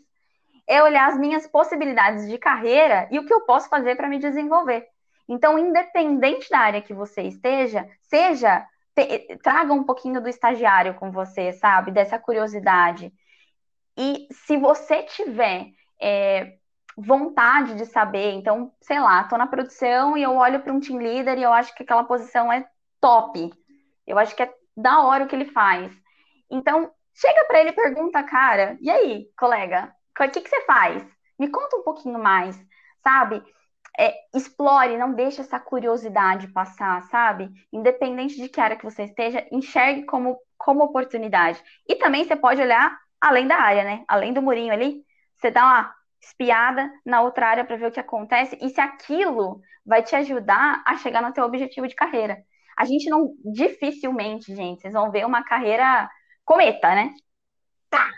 [0.67, 4.19] é olhar as minhas possibilidades de carreira e o que eu posso fazer para me
[4.19, 4.87] desenvolver.
[5.27, 8.65] Então, independente da área que você esteja, seja
[9.41, 11.91] traga um pouquinho do estagiário com você, sabe?
[11.91, 13.11] Dessa curiosidade.
[13.97, 15.67] E se você tiver
[16.01, 16.57] é,
[16.97, 20.99] vontade de saber, então, sei lá, tô na produção e eu olho para um team
[20.99, 22.67] leader e eu acho que aquela posição é
[22.99, 23.51] top.
[24.07, 25.91] Eu acho que é da hora o que ele faz.
[26.49, 31.05] Então, chega para ele e pergunta, cara, e aí, colega, o que, que você faz?
[31.39, 32.59] Me conta um pouquinho mais,
[33.03, 33.43] sabe?
[33.97, 37.51] é, explore, não deixe essa curiosidade passar, sabe?
[37.71, 41.61] Independente de que área que você esteja, enxergue como, como oportunidade.
[41.87, 44.03] E também você pode olhar além da área, né?
[44.07, 45.03] Além do murinho ali,
[45.37, 49.61] você dá uma espiada na outra área para ver o que acontece e se aquilo
[49.85, 52.43] vai te ajudar a chegar no teu objetivo de carreira.
[52.77, 56.09] A gente não dificilmente, gente, vocês vão ver uma carreira
[56.45, 57.13] cometa, né?
[57.89, 58.09] Tá.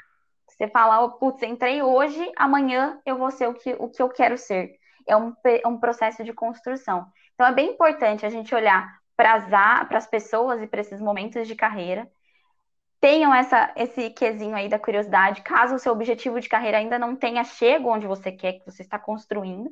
[0.47, 4.09] Você fala, oh, putz, entrei hoje, amanhã eu vou ser o que, o que eu
[4.09, 4.71] quero ser
[5.07, 7.05] é um, é um processo de construção.
[7.33, 11.55] Então, é bem importante a gente olhar para as pessoas e para esses momentos de
[11.55, 12.09] carreira.
[13.03, 17.17] Tenham essa, esse quesinho aí da curiosidade, caso o seu objetivo de carreira ainda não
[17.17, 19.69] tenha chego onde você quer, que você está construindo.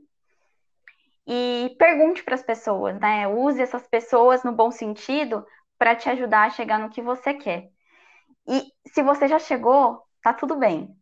[1.26, 3.30] E pergunte para as pessoas, né?
[3.30, 7.70] Use essas pessoas no bom sentido para te ajudar a chegar no que você quer.
[8.46, 10.94] E se você já chegou, tá tudo bem.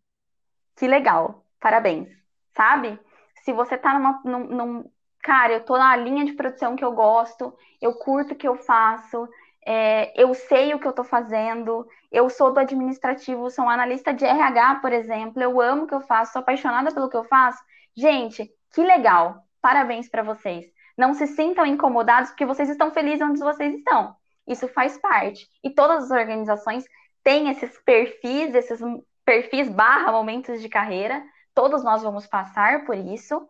[0.77, 1.43] Que legal.
[1.59, 2.09] Parabéns.
[2.55, 2.99] Sabe?
[3.43, 4.91] se você tá numa, num, num,
[5.23, 8.55] Cara, eu tô na linha de produção que eu gosto, eu curto o que eu
[8.55, 9.27] faço,
[9.65, 14.13] é, eu sei o que eu tô fazendo, eu sou do administrativo, sou um analista
[14.13, 17.23] de RH, por exemplo, eu amo o que eu faço, sou apaixonada pelo que eu
[17.25, 17.61] faço.
[17.95, 19.43] Gente, que legal!
[19.61, 20.65] Parabéns para vocês.
[20.97, 24.15] Não se sintam incomodados porque vocês estão felizes onde vocês estão.
[24.47, 25.47] Isso faz parte.
[25.63, 26.85] E todas as organizações
[27.23, 28.79] têm esses perfis, esses
[29.25, 31.23] perfis barra momentos de carreira
[31.59, 33.45] todos nós vamos passar por isso,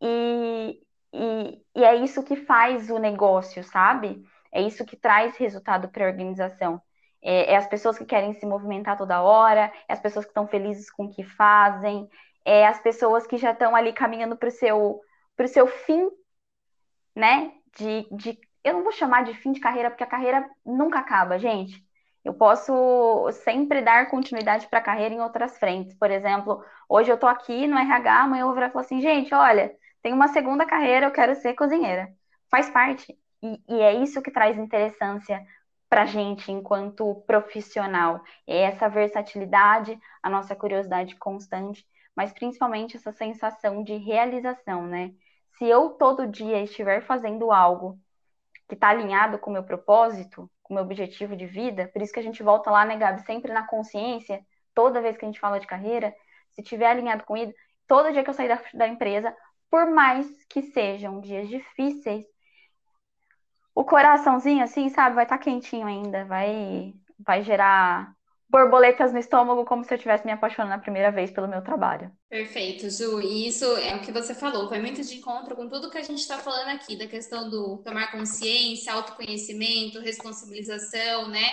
[0.00, 0.80] e,
[1.12, 4.24] e, e é isso que faz o negócio, sabe?
[4.56, 6.80] É isso que traz resultado para a organização.
[7.22, 10.46] É, é, as pessoas que querem se movimentar toda hora, é as pessoas que estão
[10.46, 12.08] felizes com o que fazem,
[12.44, 15.00] é as pessoas que já estão ali caminhando para o seu,
[15.48, 16.08] seu fim,
[17.14, 17.52] né?
[17.76, 21.38] De, de, eu não vou chamar de fim de carreira, porque a carreira nunca acaba,
[21.38, 21.84] gente
[22.24, 25.94] eu posso sempre dar continuidade para a carreira em outras frentes.
[25.94, 29.72] Por exemplo, hoje eu estou aqui no RH, amanhã eu vou falar assim, gente, olha,
[30.02, 32.08] tem uma segunda carreira, eu quero ser cozinheira.
[32.50, 33.16] Faz parte.
[33.46, 35.44] E, e é isso que traz interessância
[35.88, 38.22] para a gente enquanto profissional.
[38.46, 45.12] É essa versatilidade, a nossa curiosidade constante, mas principalmente essa sensação de realização, né?
[45.58, 47.98] Se eu todo dia estiver fazendo algo
[48.68, 52.12] que está alinhado com o meu propósito, com o meu objetivo de vida, por isso
[52.12, 55.40] que a gente volta lá, né, Gabi, sempre na consciência, toda vez que a gente
[55.40, 56.14] fala de carreira,
[56.50, 57.54] se tiver alinhado com isso,
[57.86, 59.34] todo dia que eu sair da, da empresa,
[59.70, 62.26] por mais que sejam dias difíceis,
[63.76, 68.10] o coraçãozinho, assim, sabe, vai estar tá quentinho ainda, vai, vai gerar
[68.48, 72.10] borboletas no estômago como se eu estivesse me apaixonando a primeira vez pelo meu trabalho.
[72.30, 73.20] Perfeito, Ju.
[73.20, 76.02] E isso é o que você falou, vai muito de encontro com tudo que a
[76.02, 81.46] gente está falando aqui, da questão do tomar consciência, autoconhecimento, responsabilização, né?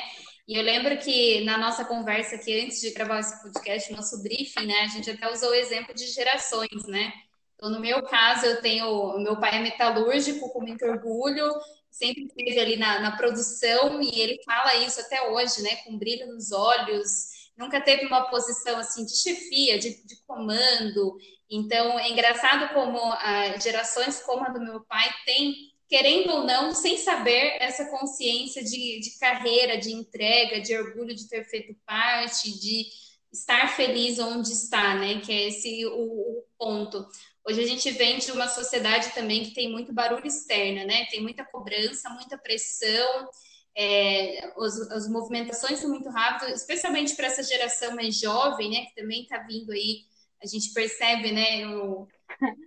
[0.47, 4.65] E eu lembro que na nossa conversa aqui, antes de gravar esse podcast, nosso briefing,
[4.65, 7.11] né, a gente até usou o exemplo de gerações, né?
[7.55, 9.19] Então, no meu caso, eu tenho.
[9.19, 11.49] Meu pai é metalúrgico, com muito orgulho,
[11.93, 15.75] sempre esteve ali na, na, produção e ele fala isso até hoje, né?
[15.77, 21.15] Com brilho nos olhos, nunca teve uma posição assim de chefia, de, de comando.
[21.49, 26.73] Então é engraçado como ah, gerações como a do meu pai têm, querendo ou não,
[26.73, 32.59] sem saber, essa consciência de, de carreira, de entrega, de orgulho de ter feito parte,
[32.59, 32.87] de
[33.31, 35.21] estar feliz onde está, né?
[35.21, 37.05] Que é esse o, o ponto.
[37.45, 41.05] Hoje a gente vem de uma sociedade também que tem muito barulho externo, né?
[41.11, 43.29] Tem muita cobrança, muita pressão,
[43.75, 48.85] é, os, as movimentações são muito rápidas, especialmente para essa geração mais jovem, né?
[48.85, 50.05] Que também está vindo aí,
[50.41, 51.61] a gente percebe, né?
[51.63, 52.07] Eu,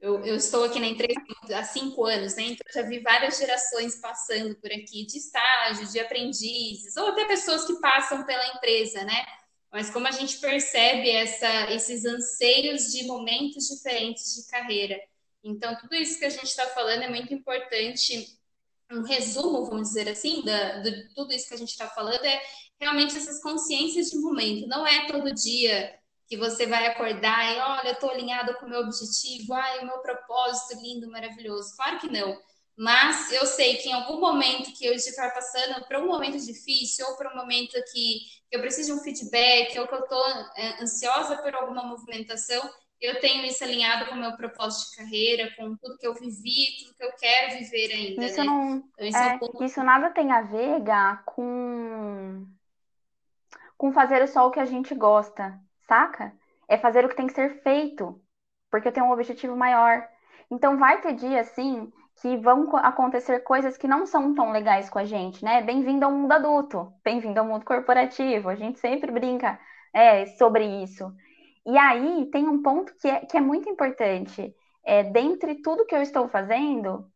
[0.03, 1.21] eu, eu, estou aqui na empresa
[1.55, 2.43] há cinco anos, né?
[2.43, 7.65] Então já vi várias gerações passando por aqui de estágio, de aprendizes, ou até pessoas
[7.65, 9.25] que passam pela empresa, né?
[9.77, 14.99] Mas como a gente percebe essa, esses anseios de momentos diferentes de carreira.
[15.45, 18.39] Então, tudo isso que a gente está falando é muito importante.
[18.91, 22.41] Um resumo, vamos dizer assim, da, de tudo isso que a gente está falando é
[22.81, 24.67] realmente essas consciências de momento.
[24.67, 25.95] Não é todo dia
[26.27, 29.99] que você vai acordar e olha, estou alinhado com o meu objetivo, ai, o meu
[29.99, 31.77] propósito lindo, maravilhoso.
[31.77, 32.41] Claro que não.
[32.75, 37.07] Mas eu sei que em algum momento que eu estiver passando por um momento difícil,
[37.09, 40.83] ou por um momento que eu preciso de um feedback, ou que eu estou é,
[40.83, 42.69] ansiosa por alguma movimentação,
[43.01, 46.79] eu tenho isso alinhado com o meu propósito de carreira, com tudo que eu vivi,
[46.79, 48.25] tudo que eu quero viver ainda.
[48.25, 48.45] Isso né?
[48.45, 48.85] não.
[48.95, 52.47] Então, isso, é, é um isso nada tem a ver, Gá, com
[53.77, 56.33] com fazer só o que a gente gosta saca?
[56.69, 58.21] É fazer o que tem que ser feito,
[58.71, 60.07] porque eu tenho um objetivo maior.
[60.51, 64.99] Então vai ter dia assim que vão acontecer coisas que não são tão legais com
[64.99, 65.63] a gente, né?
[65.63, 68.49] Bem-vindo ao mundo adulto, bem-vindo ao mundo corporativo.
[68.49, 69.59] A gente sempre brinca
[69.93, 71.15] é, sobre isso.
[71.67, 74.55] E aí tem um ponto que é, que é muito importante.
[74.85, 77.11] É, dentre tudo que eu estou fazendo,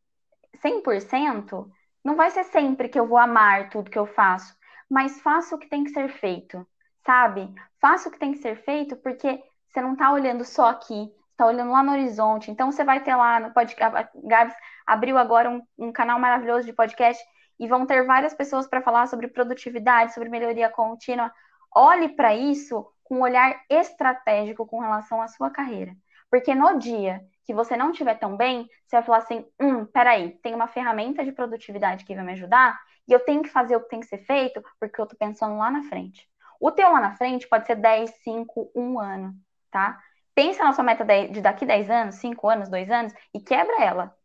[0.63, 1.71] 100%,
[2.05, 4.55] não vai ser sempre que eu vou amar tudo que eu faço,
[4.89, 6.67] mas faço o que tem que ser feito
[7.05, 7.53] sabe?
[7.81, 11.47] Faça o que tem que ser feito, porque você não está olhando só aqui, está
[11.47, 12.51] olhando lá no horizonte.
[12.51, 14.11] Então você vai ter lá no podcast.
[14.23, 14.55] Gabs
[14.87, 17.23] abriu agora um, um canal maravilhoso de podcast
[17.59, 21.33] e vão ter várias pessoas para falar sobre produtividade, sobre melhoria contínua.
[21.75, 25.97] Olhe para isso com um olhar estratégico com relação à sua carreira.
[26.31, 30.39] Porque no dia que você não estiver tão bem, você vai falar assim: hum, peraí,
[30.43, 33.81] tem uma ferramenta de produtividade que vai me ajudar e eu tenho que fazer o
[33.81, 36.29] que tem que ser feito porque eu estou pensando lá na frente.
[36.61, 39.35] O teu lá na frente pode ser 10, 5, 1 ano,
[39.71, 39.99] tá?
[40.41, 44.17] Pensa na sua meta de daqui 10 anos, 5 anos, 2 anos e quebra ela.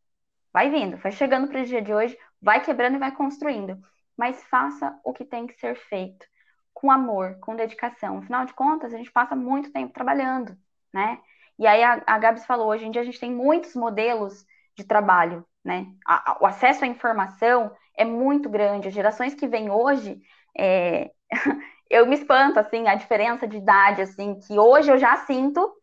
[0.53, 3.77] Vai vindo, vai chegando para o dia de hoje, vai quebrando e vai construindo.
[4.15, 6.25] Mas faça o que tem que ser feito
[6.73, 8.19] com amor, com dedicação.
[8.19, 10.57] Afinal de contas, a gente passa muito tempo trabalhando,
[10.93, 11.19] né?
[11.59, 14.85] E aí a, a Gabs falou, hoje em dia a gente tem muitos modelos de
[14.85, 15.85] trabalho, né?
[16.07, 18.87] A, a, o acesso à informação é muito grande.
[18.87, 20.21] As gerações que vêm hoje,
[20.57, 21.11] é...
[21.91, 25.75] eu me espanto, assim, a diferença de idade, assim, que hoje eu já sinto,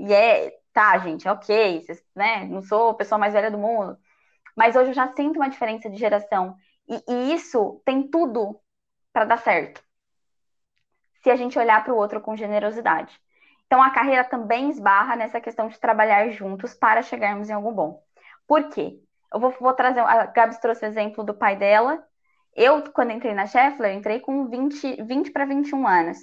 [0.00, 3.98] e é, tá, gente, ok, vocês, né, não sou a pessoa mais velha do mundo,
[4.56, 6.56] mas hoje eu já sinto uma diferença de geração,
[6.88, 8.58] e, e isso tem tudo
[9.12, 9.82] para dar certo,
[11.22, 13.20] se a gente olhar para o outro com generosidade.
[13.66, 18.02] Então, a carreira também esbarra nessa questão de trabalhar juntos para chegarmos em algo bom.
[18.46, 19.00] Por quê?
[19.32, 22.04] Eu vou, vou trazer, a Gabs trouxe o exemplo do pai dela,
[22.54, 26.18] eu, quando entrei na Scheffler, entrei com 20, 20 para 21 anos.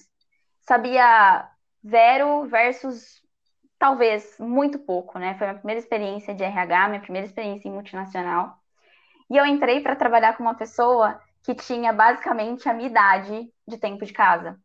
[0.61, 1.49] Sabia
[1.87, 3.21] zero versus
[3.79, 5.35] talvez muito pouco, né?
[5.37, 8.57] Foi minha primeira experiência de RH, minha primeira experiência em multinacional.
[9.29, 13.77] E eu entrei para trabalhar com uma pessoa que tinha basicamente a minha idade de
[13.77, 14.59] tempo de casa.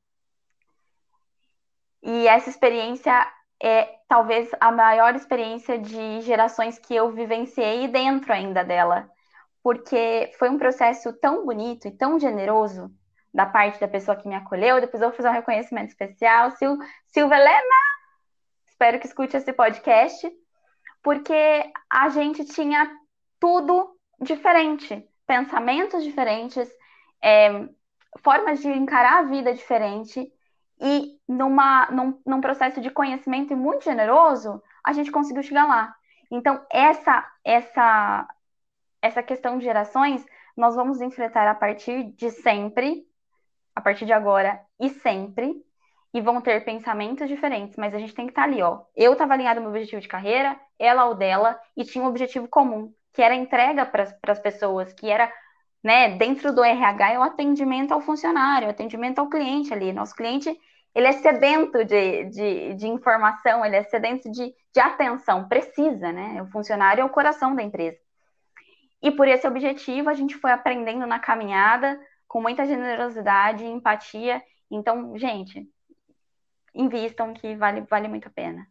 [2.03, 3.27] E essa experiência
[3.63, 9.09] é talvez a maior experiência de gerações que eu vivenciei dentro ainda dela
[9.63, 12.91] porque foi um processo tão bonito e tão generoso
[13.33, 14.81] da parte da pessoa que me acolheu.
[14.81, 16.51] Depois eu vou fazer um reconhecimento especial.
[16.59, 16.77] Sil
[17.09, 17.37] Silva
[18.83, 20.29] espero que escute esse podcast,
[21.05, 22.91] porque a gente tinha
[23.39, 26.69] tudo diferente, pensamentos diferentes,
[27.23, 27.69] é,
[28.25, 30.29] formas de encarar a vida diferente,
[30.81, 35.95] e numa, num, num processo de conhecimento muito generoso, a gente conseguiu chegar lá.
[36.29, 38.27] Então, essa, essa
[39.01, 40.25] essa questão de gerações
[40.57, 43.07] nós vamos enfrentar a partir de sempre,
[43.77, 45.65] a partir de agora e sempre,
[46.15, 48.81] e vão ter pensamentos diferentes, mas a gente tem que estar tá ali, ó.
[48.95, 52.47] Eu estava alinhado no meu objetivo de carreira, ela o dela, e tinha um objetivo
[52.49, 55.33] comum, que era entrega para as pessoas, que era,
[55.83, 59.93] né, dentro do RH, é o atendimento ao funcionário, o atendimento ao cliente ali.
[59.93, 60.55] Nosso cliente,
[60.95, 66.43] ele é sedento de, de, de informação, ele é sedento de, de atenção, precisa, né?
[66.43, 67.99] O funcionário é o coração da empresa.
[69.03, 71.99] E por esse objetivo, a gente foi aprendendo na caminhada,
[72.29, 74.43] com muita generosidade e empatia.
[74.71, 75.69] Então, gente,
[76.75, 78.67] invistam que vale, vale muito a pena.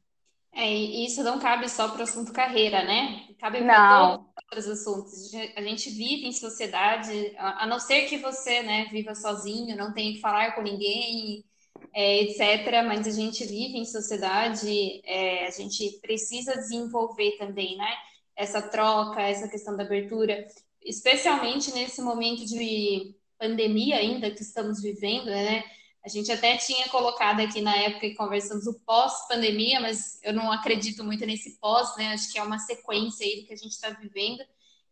[0.54, 3.26] É, e isso não cabe só para o assunto carreira, né?
[3.40, 5.34] Cabe para todos os outros assuntos.
[5.56, 10.14] A gente vive em sociedade, a não ser que você né, viva sozinho, não tenha
[10.14, 11.46] que falar com ninguém,
[11.94, 12.84] é, etc.
[12.86, 17.94] Mas a gente vive em sociedade, é, a gente precisa desenvolver também, né?
[18.36, 20.46] Essa troca, essa questão da abertura,
[20.84, 25.64] especialmente nesse momento de pandemia ainda que estamos vivendo, né?
[26.04, 30.52] A gente até tinha colocado aqui na época que conversamos o pós-pandemia, mas eu não
[30.52, 32.08] acredito muito nesse pós, né?
[32.08, 34.44] Acho que é uma sequência aí do que a gente está vivendo.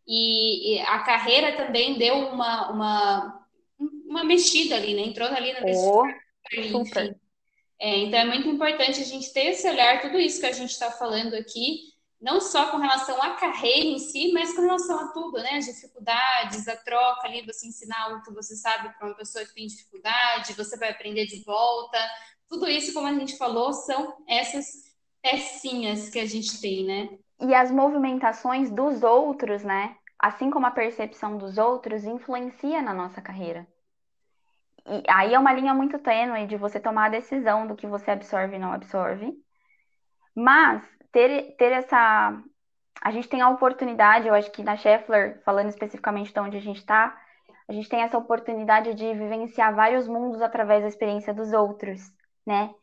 [0.06, 3.46] E, e, a carreira também deu uma, uma,
[4.06, 5.02] uma mexida ali, né?
[5.02, 6.06] Entrou ali na oh,
[6.52, 7.14] enfim.
[7.80, 10.70] É, então é muito importante a gente ter esse olhar, tudo isso que a gente
[10.70, 11.89] está falando aqui,
[12.20, 15.56] não só com relação à carreira em si, mas com relação a tudo, né?
[15.56, 19.54] As dificuldades, a troca ali, você ensinar algo que você sabe para uma pessoa que
[19.54, 21.98] tem dificuldade, você vai aprender de volta.
[22.48, 24.66] Tudo isso, como a gente falou, são essas
[25.22, 27.18] pecinhas que a gente tem, né?
[27.40, 29.96] E as movimentações dos outros, né?
[30.18, 33.66] Assim como a percepção dos outros influencia na nossa carreira.
[34.86, 38.10] E aí é uma linha muito tênue de você tomar a decisão do que você
[38.10, 39.32] absorve e não absorve.
[40.34, 40.82] Mas
[41.12, 42.42] ter, ter essa.
[43.02, 46.60] A gente tem a oportunidade, eu acho que na Scheffler, falando especificamente de onde a
[46.60, 47.18] gente está,
[47.68, 52.00] a gente tem essa oportunidade de vivenciar vários mundos através da experiência dos outros,
[52.46, 52.74] né?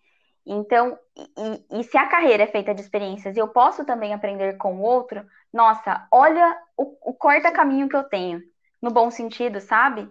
[0.45, 4.55] Então, e, e, se a carreira é feita de experiências e eu posso também aprender
[4.57, 8.41] com o outro, nossa, olha o, o corta-caminho que eu tenho,
[8.82, 10.09] no bom sentido, sabe?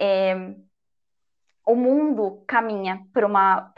[0.00, 0.34] É,
[1.66, 3.26] o mundo caminha para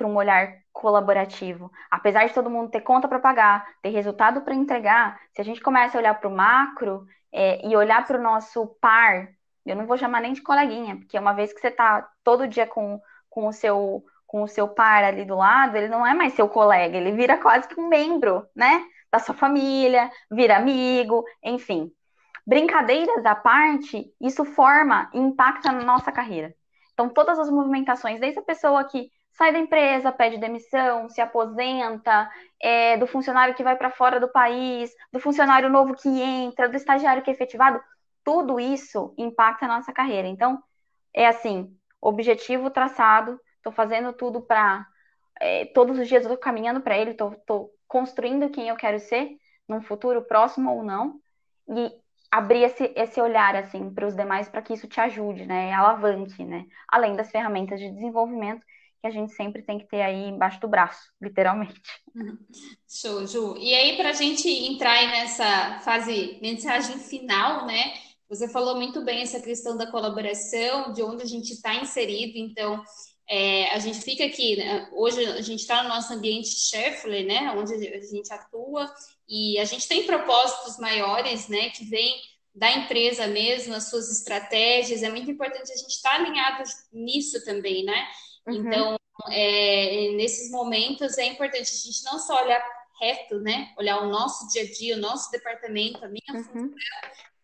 [0.07, 1.70] um olhar colaborativo.
[1.91, 5.61] Apesar de todo mundo ter conta para pagar, ter resultado para entregar, se a gente
[5.61, 9.28] começa a olhar para o macro é, e olhar para o nosso par,
[9.64, 12.66] eu não vou chamar nem de coleguinha, porque uma vez que você está todo dia
[12.66, 16.32] com, com o seu com o seu par ali do lado, ele não é mais
[16.32, 18.84] seu colega, ele vira quase que um membro, né?
[19.11, 21.93] Da sua família, vira amigo, enfim.
[22.45, 26.53] Brincadeiras à parte, isso forma e impacta na nossa carreira.
[26.97, 32.26] Então, todas as movimentações, desde a pessoa que sai da empresa, pede demissão, se aposenta,
[32.59, 36.74] é, do funcionário que vai para fora do país, do funcionário novo que entra, do
[36.74, 37.78] estagiário que é efetivado,
[38.24, 40.26] tudo isso impacta a nossa carreira.
[40.26, 40.59] Então,
[41.12, 41.70] é assim,
[42.01, 44.86] objetivo traçado, estou fazendo tudo para.
[45.38, 49.36] É, todos os dias eu estou caminhando para ele, estou construindo quem eu quero ser,
[49.68, 51.20] num futuro próximo ou não,
[51.68, 51.92] e
[52.31, 55.72] abrir esse, esse olhar assim para os demais para que isso te ajude, né?
[55.72, 56.66] Alavanque, né?
[56.89, 58.64] Além das ferramentas de desenvolvimento
[59.01, 61.81] que a gente sempre tem que ter aí embaixo do braço, literalmente.
[62.89, 63.57] Show, Ju.
[63.59, 67.95] E aí, para a gente entrar nessa fase, mensagem final, né?
[68.29, 72.83] Você falou muito bem essa questão da colaboração, de onde a gente está inserido, então.
[73.29, 74.89] É, a gente fica aqui, né?
[74.93, 78.89] hoje a gente está no nosso ambiente Scheffler, né, onde a gente atua,
[79.29, 82.20] e a gente tem propósitos maiores, né, que vêm
[82.55, 87.45] da empresa mesmo, as suas estratégias, é muito importante a gente estar tá alinhado nisso
[87.45, 88.09] também, né?
[88.47, 88.55] Uhum.
[88.55, 88.99] Então,
[89.31, 92.64] é, nesses momentos é importante a gente não só olhar
[92.99, 93.74] reto, né?
[93.77, 96.45] Olhar o nosso dia a dia, o nosso departamento, a minha uhum.
[96.45, 96.74] função,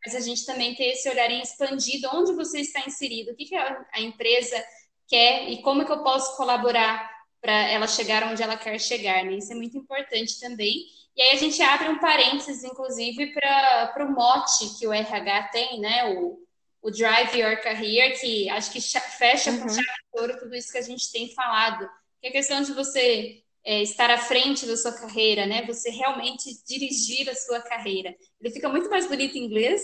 [0.05, 3.55] mas a gente também ter esse olhar expandido, onde você está inserido, o que, que
[3.55, 4.65] a, a empresa
[5.09, 7.12] quer e como que eu posso colaborar
[7.43, 9.33] para ela chegar onde ela quer chegar, né?
[9.33, 10.87] Isso é muito importante também.
[11.17, 15.81] E aí a gente abre um parênteses, inclusive, para o mote que o RH tem,
[15.81, 16.15] né?
[16.15, 16.39] O,
[16.81, 19.61] o Drive Your Career, que acho que fecha uhum.
[19.61, 21.85] com chave de ouro tudo isso que a gente tem falado.
[22.21, 25.67] Que é a questão de você é, estar à frente da sua carreira, né?
[25.67, 28.15] Você realmente dirigir a sua carreira.
[28.41, 29.83] Ele fica muito mais bonito em inglês,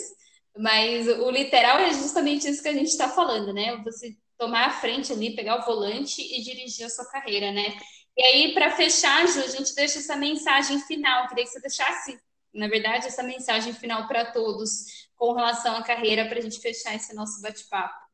[0.57, 3.77] mas o literal é justamente isso que a gente está falando, né?
[3.85, 7.77] Você tomar a frente ali, pegar o volante e dirigir a sua carreira, né?
[8.17, 11.29] E aí, para fechar, Ju, a gente deixa essa mensagem final.
[11.29, 12.19] Queria que você deixasse,
[12.55, 16.95] na verdade, essa mensagem final para todos com relação à carreira para a gente fechar
[16.95, 18.09] esse nosso bate-papo.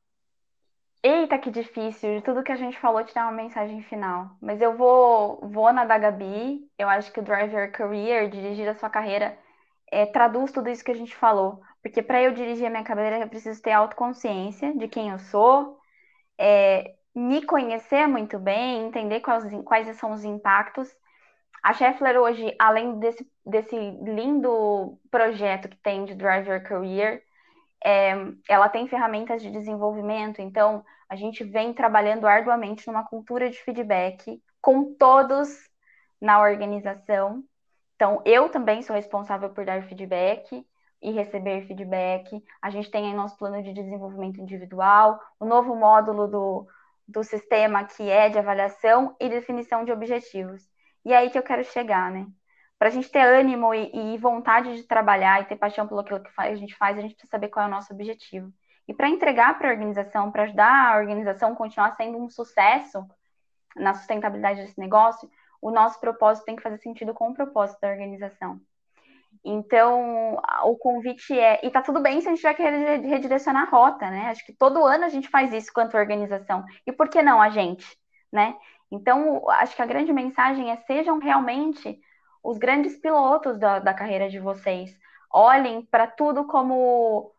[1.02, 2.16] Eita, que difícil.
[2.16, 4.30] De tudo que a gente falou, te dar uma mensagem final.
[4.40, 6.66] Mas eu vou, vou na da Gabi.
[6.78, 9.38] Eu acho que o Drive Your Career, dirigir a sua carreira,
[9.92, 11.60] é, traduz tudo isso que a gente falou.
[11.82, 15.78] Porque para eu dirigir a minha carreira, eu preciso ter autoconsciência de quem eu sou,
[16.38, 20.88] é, me conhecer muito bem, entender quais, quais são os impactos.
[21.62, 27.22] A Scheffler hoje, além desse, desse lindo projeto que tem de Drive Your Career,
[27.84, 28.14] é,
[28.48, 34.42] ela tem ferramentas de desenvolvimento, então a gente vem trabalhando arduamente numa cultura de feedback
[34.60, 35.48] com todos
[36.20, 37.44] na organização.
[37.94, 40.66] Então, eu também sou responsável por dar feedback
[41.04, 42.42] e receber feedback.
[42.60, 46.66] A gente tem aí nosso plano de desenvolvimento individual, o novo módulo do,
[47.06, 50.66] do sistema que é de avaliação e definição de objetivos.
[51.04, 52.26] E é aí que eu quero chegar, né?
[52.78, 56.14] Para a gente ter ânimo e, e, vontade de trabalhar e ter paixão pelo que
[56.36, 58.50] a gente faz, a gente precisa saber qual é o nosso objetivo.
[58.88, 63.06] E para entregar para a organização, para ajudar a organização a continuar sendo um sucesso,
[63.76, 65.30] na sustentabilidade desse negócio,
[65.60, 68.60] o nosso propósito tem que fazer sentido com o propósito da organização.
[69.44, 71.60] Então, o convite é.
[71.64, 72.62] E tá tudo bem se a gente tiver que
[73.08, 74.28] redirecionar a rota, né?
[74.30, 76.64] Acho que todo ano a gente faz isso quanto organização.
[76.86, 77.86] E por que não a gente,
[78.32, 78.56] né?
[78.90, 82.00] Então, acho que a grande mensagem é: sejam realmente
[82.42, 84.96] os grandes pilotos da, da carreira de vocês.
[85.30, 87.32] Olhem para tudo como.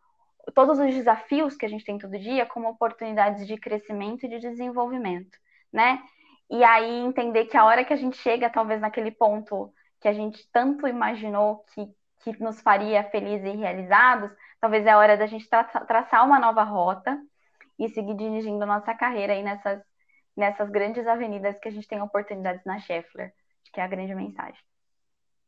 [0.54, 4.38] Todos os desafios que a gente tem todo dia como oportunidades de crescimento e de
[4.38, 5.36] desenvolvimento,
[5.72, 6.00] né?
[6.48, 10.12] E aí entender que a hora que a gente chega, talvez naquele ponto que a
[10.12, 11.86] gente tanto imaginou que,
[12.22, 14.30] que nos faria felizes e realizados,
[14.60, 17.18] talvez é a hora da gente tra traçar uma nova rota
[17.78, 19.80] e seguir dirigindo nossa carreira aí nessas,
[20.36, 23.32] nessas grandes avenidas que a gente tem oportunidades na Scheffler,
[23.72, 24.60] que é a grande mensagem.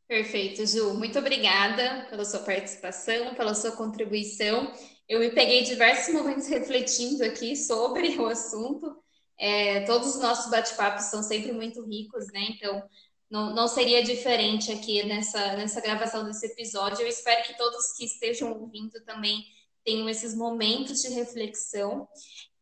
[0.07, 0.95] Perfeito, Ju.
[0.95, 4.73] Muito obrigada pela sua participação, pela sua contribuição.
[5.07, 8.97] Eu me peguei diversos momentos refletindo aqui sobre o assunto.
[9.39, 12.41] É, todos os nossos bate-papos são sempre muito ricos, né?
[12.51, 12.83] Então,
[13.31, 17.03] não, não seria diferente aqui nessa, nessa gravação desse episódio.
[17.03, 19.45] Eu espero que todos que estejam ouvindo também
[19.85, 22.09] tenham esses momentos de reflexão.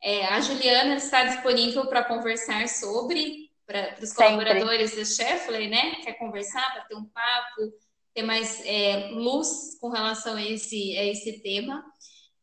[0.03, 5.97] É, a Juliana está disponível para conversar sobre, para os colaboradores da Scheffler, né?
[6.03, 7.73] Quer conversar, para ter um papo,
[8.15, 11.85] ter mais é, luz com relação a esse, a esse tema.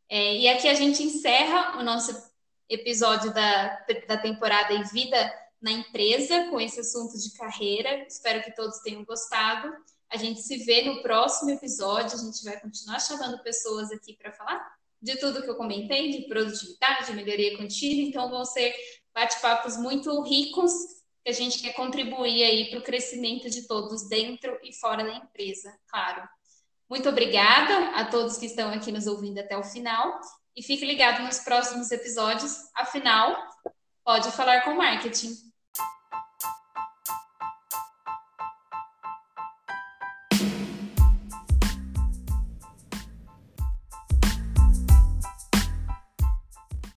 [0.10, 2.32] É, e aqui a gente encerra o nosso
[2.70, 8.06] episódio da, da temporada em Vida na empresa com esse assunto de carreira.
[8.06, 9.74] Espero que todos tenham gostado.
[10.10, 12.16] A gente se vê no próximo episódio.
[12.16, 14.62] A gente vai continuar chamando pessoas aqui para falar
[15.02, 18.10] de tudo que eu comentei, de produtividade, de melhoria contínua.
[18.10, 18.76] Então, vão ser
[19.14, 20.72] bate-papos muito ricos
[21.24, 25.14] que a gente quer contribuir aí para o crescimento de todos dentro e fora da
[25.14, 26.28] empresa, claro.
[26.90, 30.20] Muito obrigada a todos que estão aqui nos ouvindo até o final
[30.56, 32.56] e fique ligado nos próximos episódios.
[32.76, 33.36] Afinal,
[34.04, 35.53] pode falar com marketing.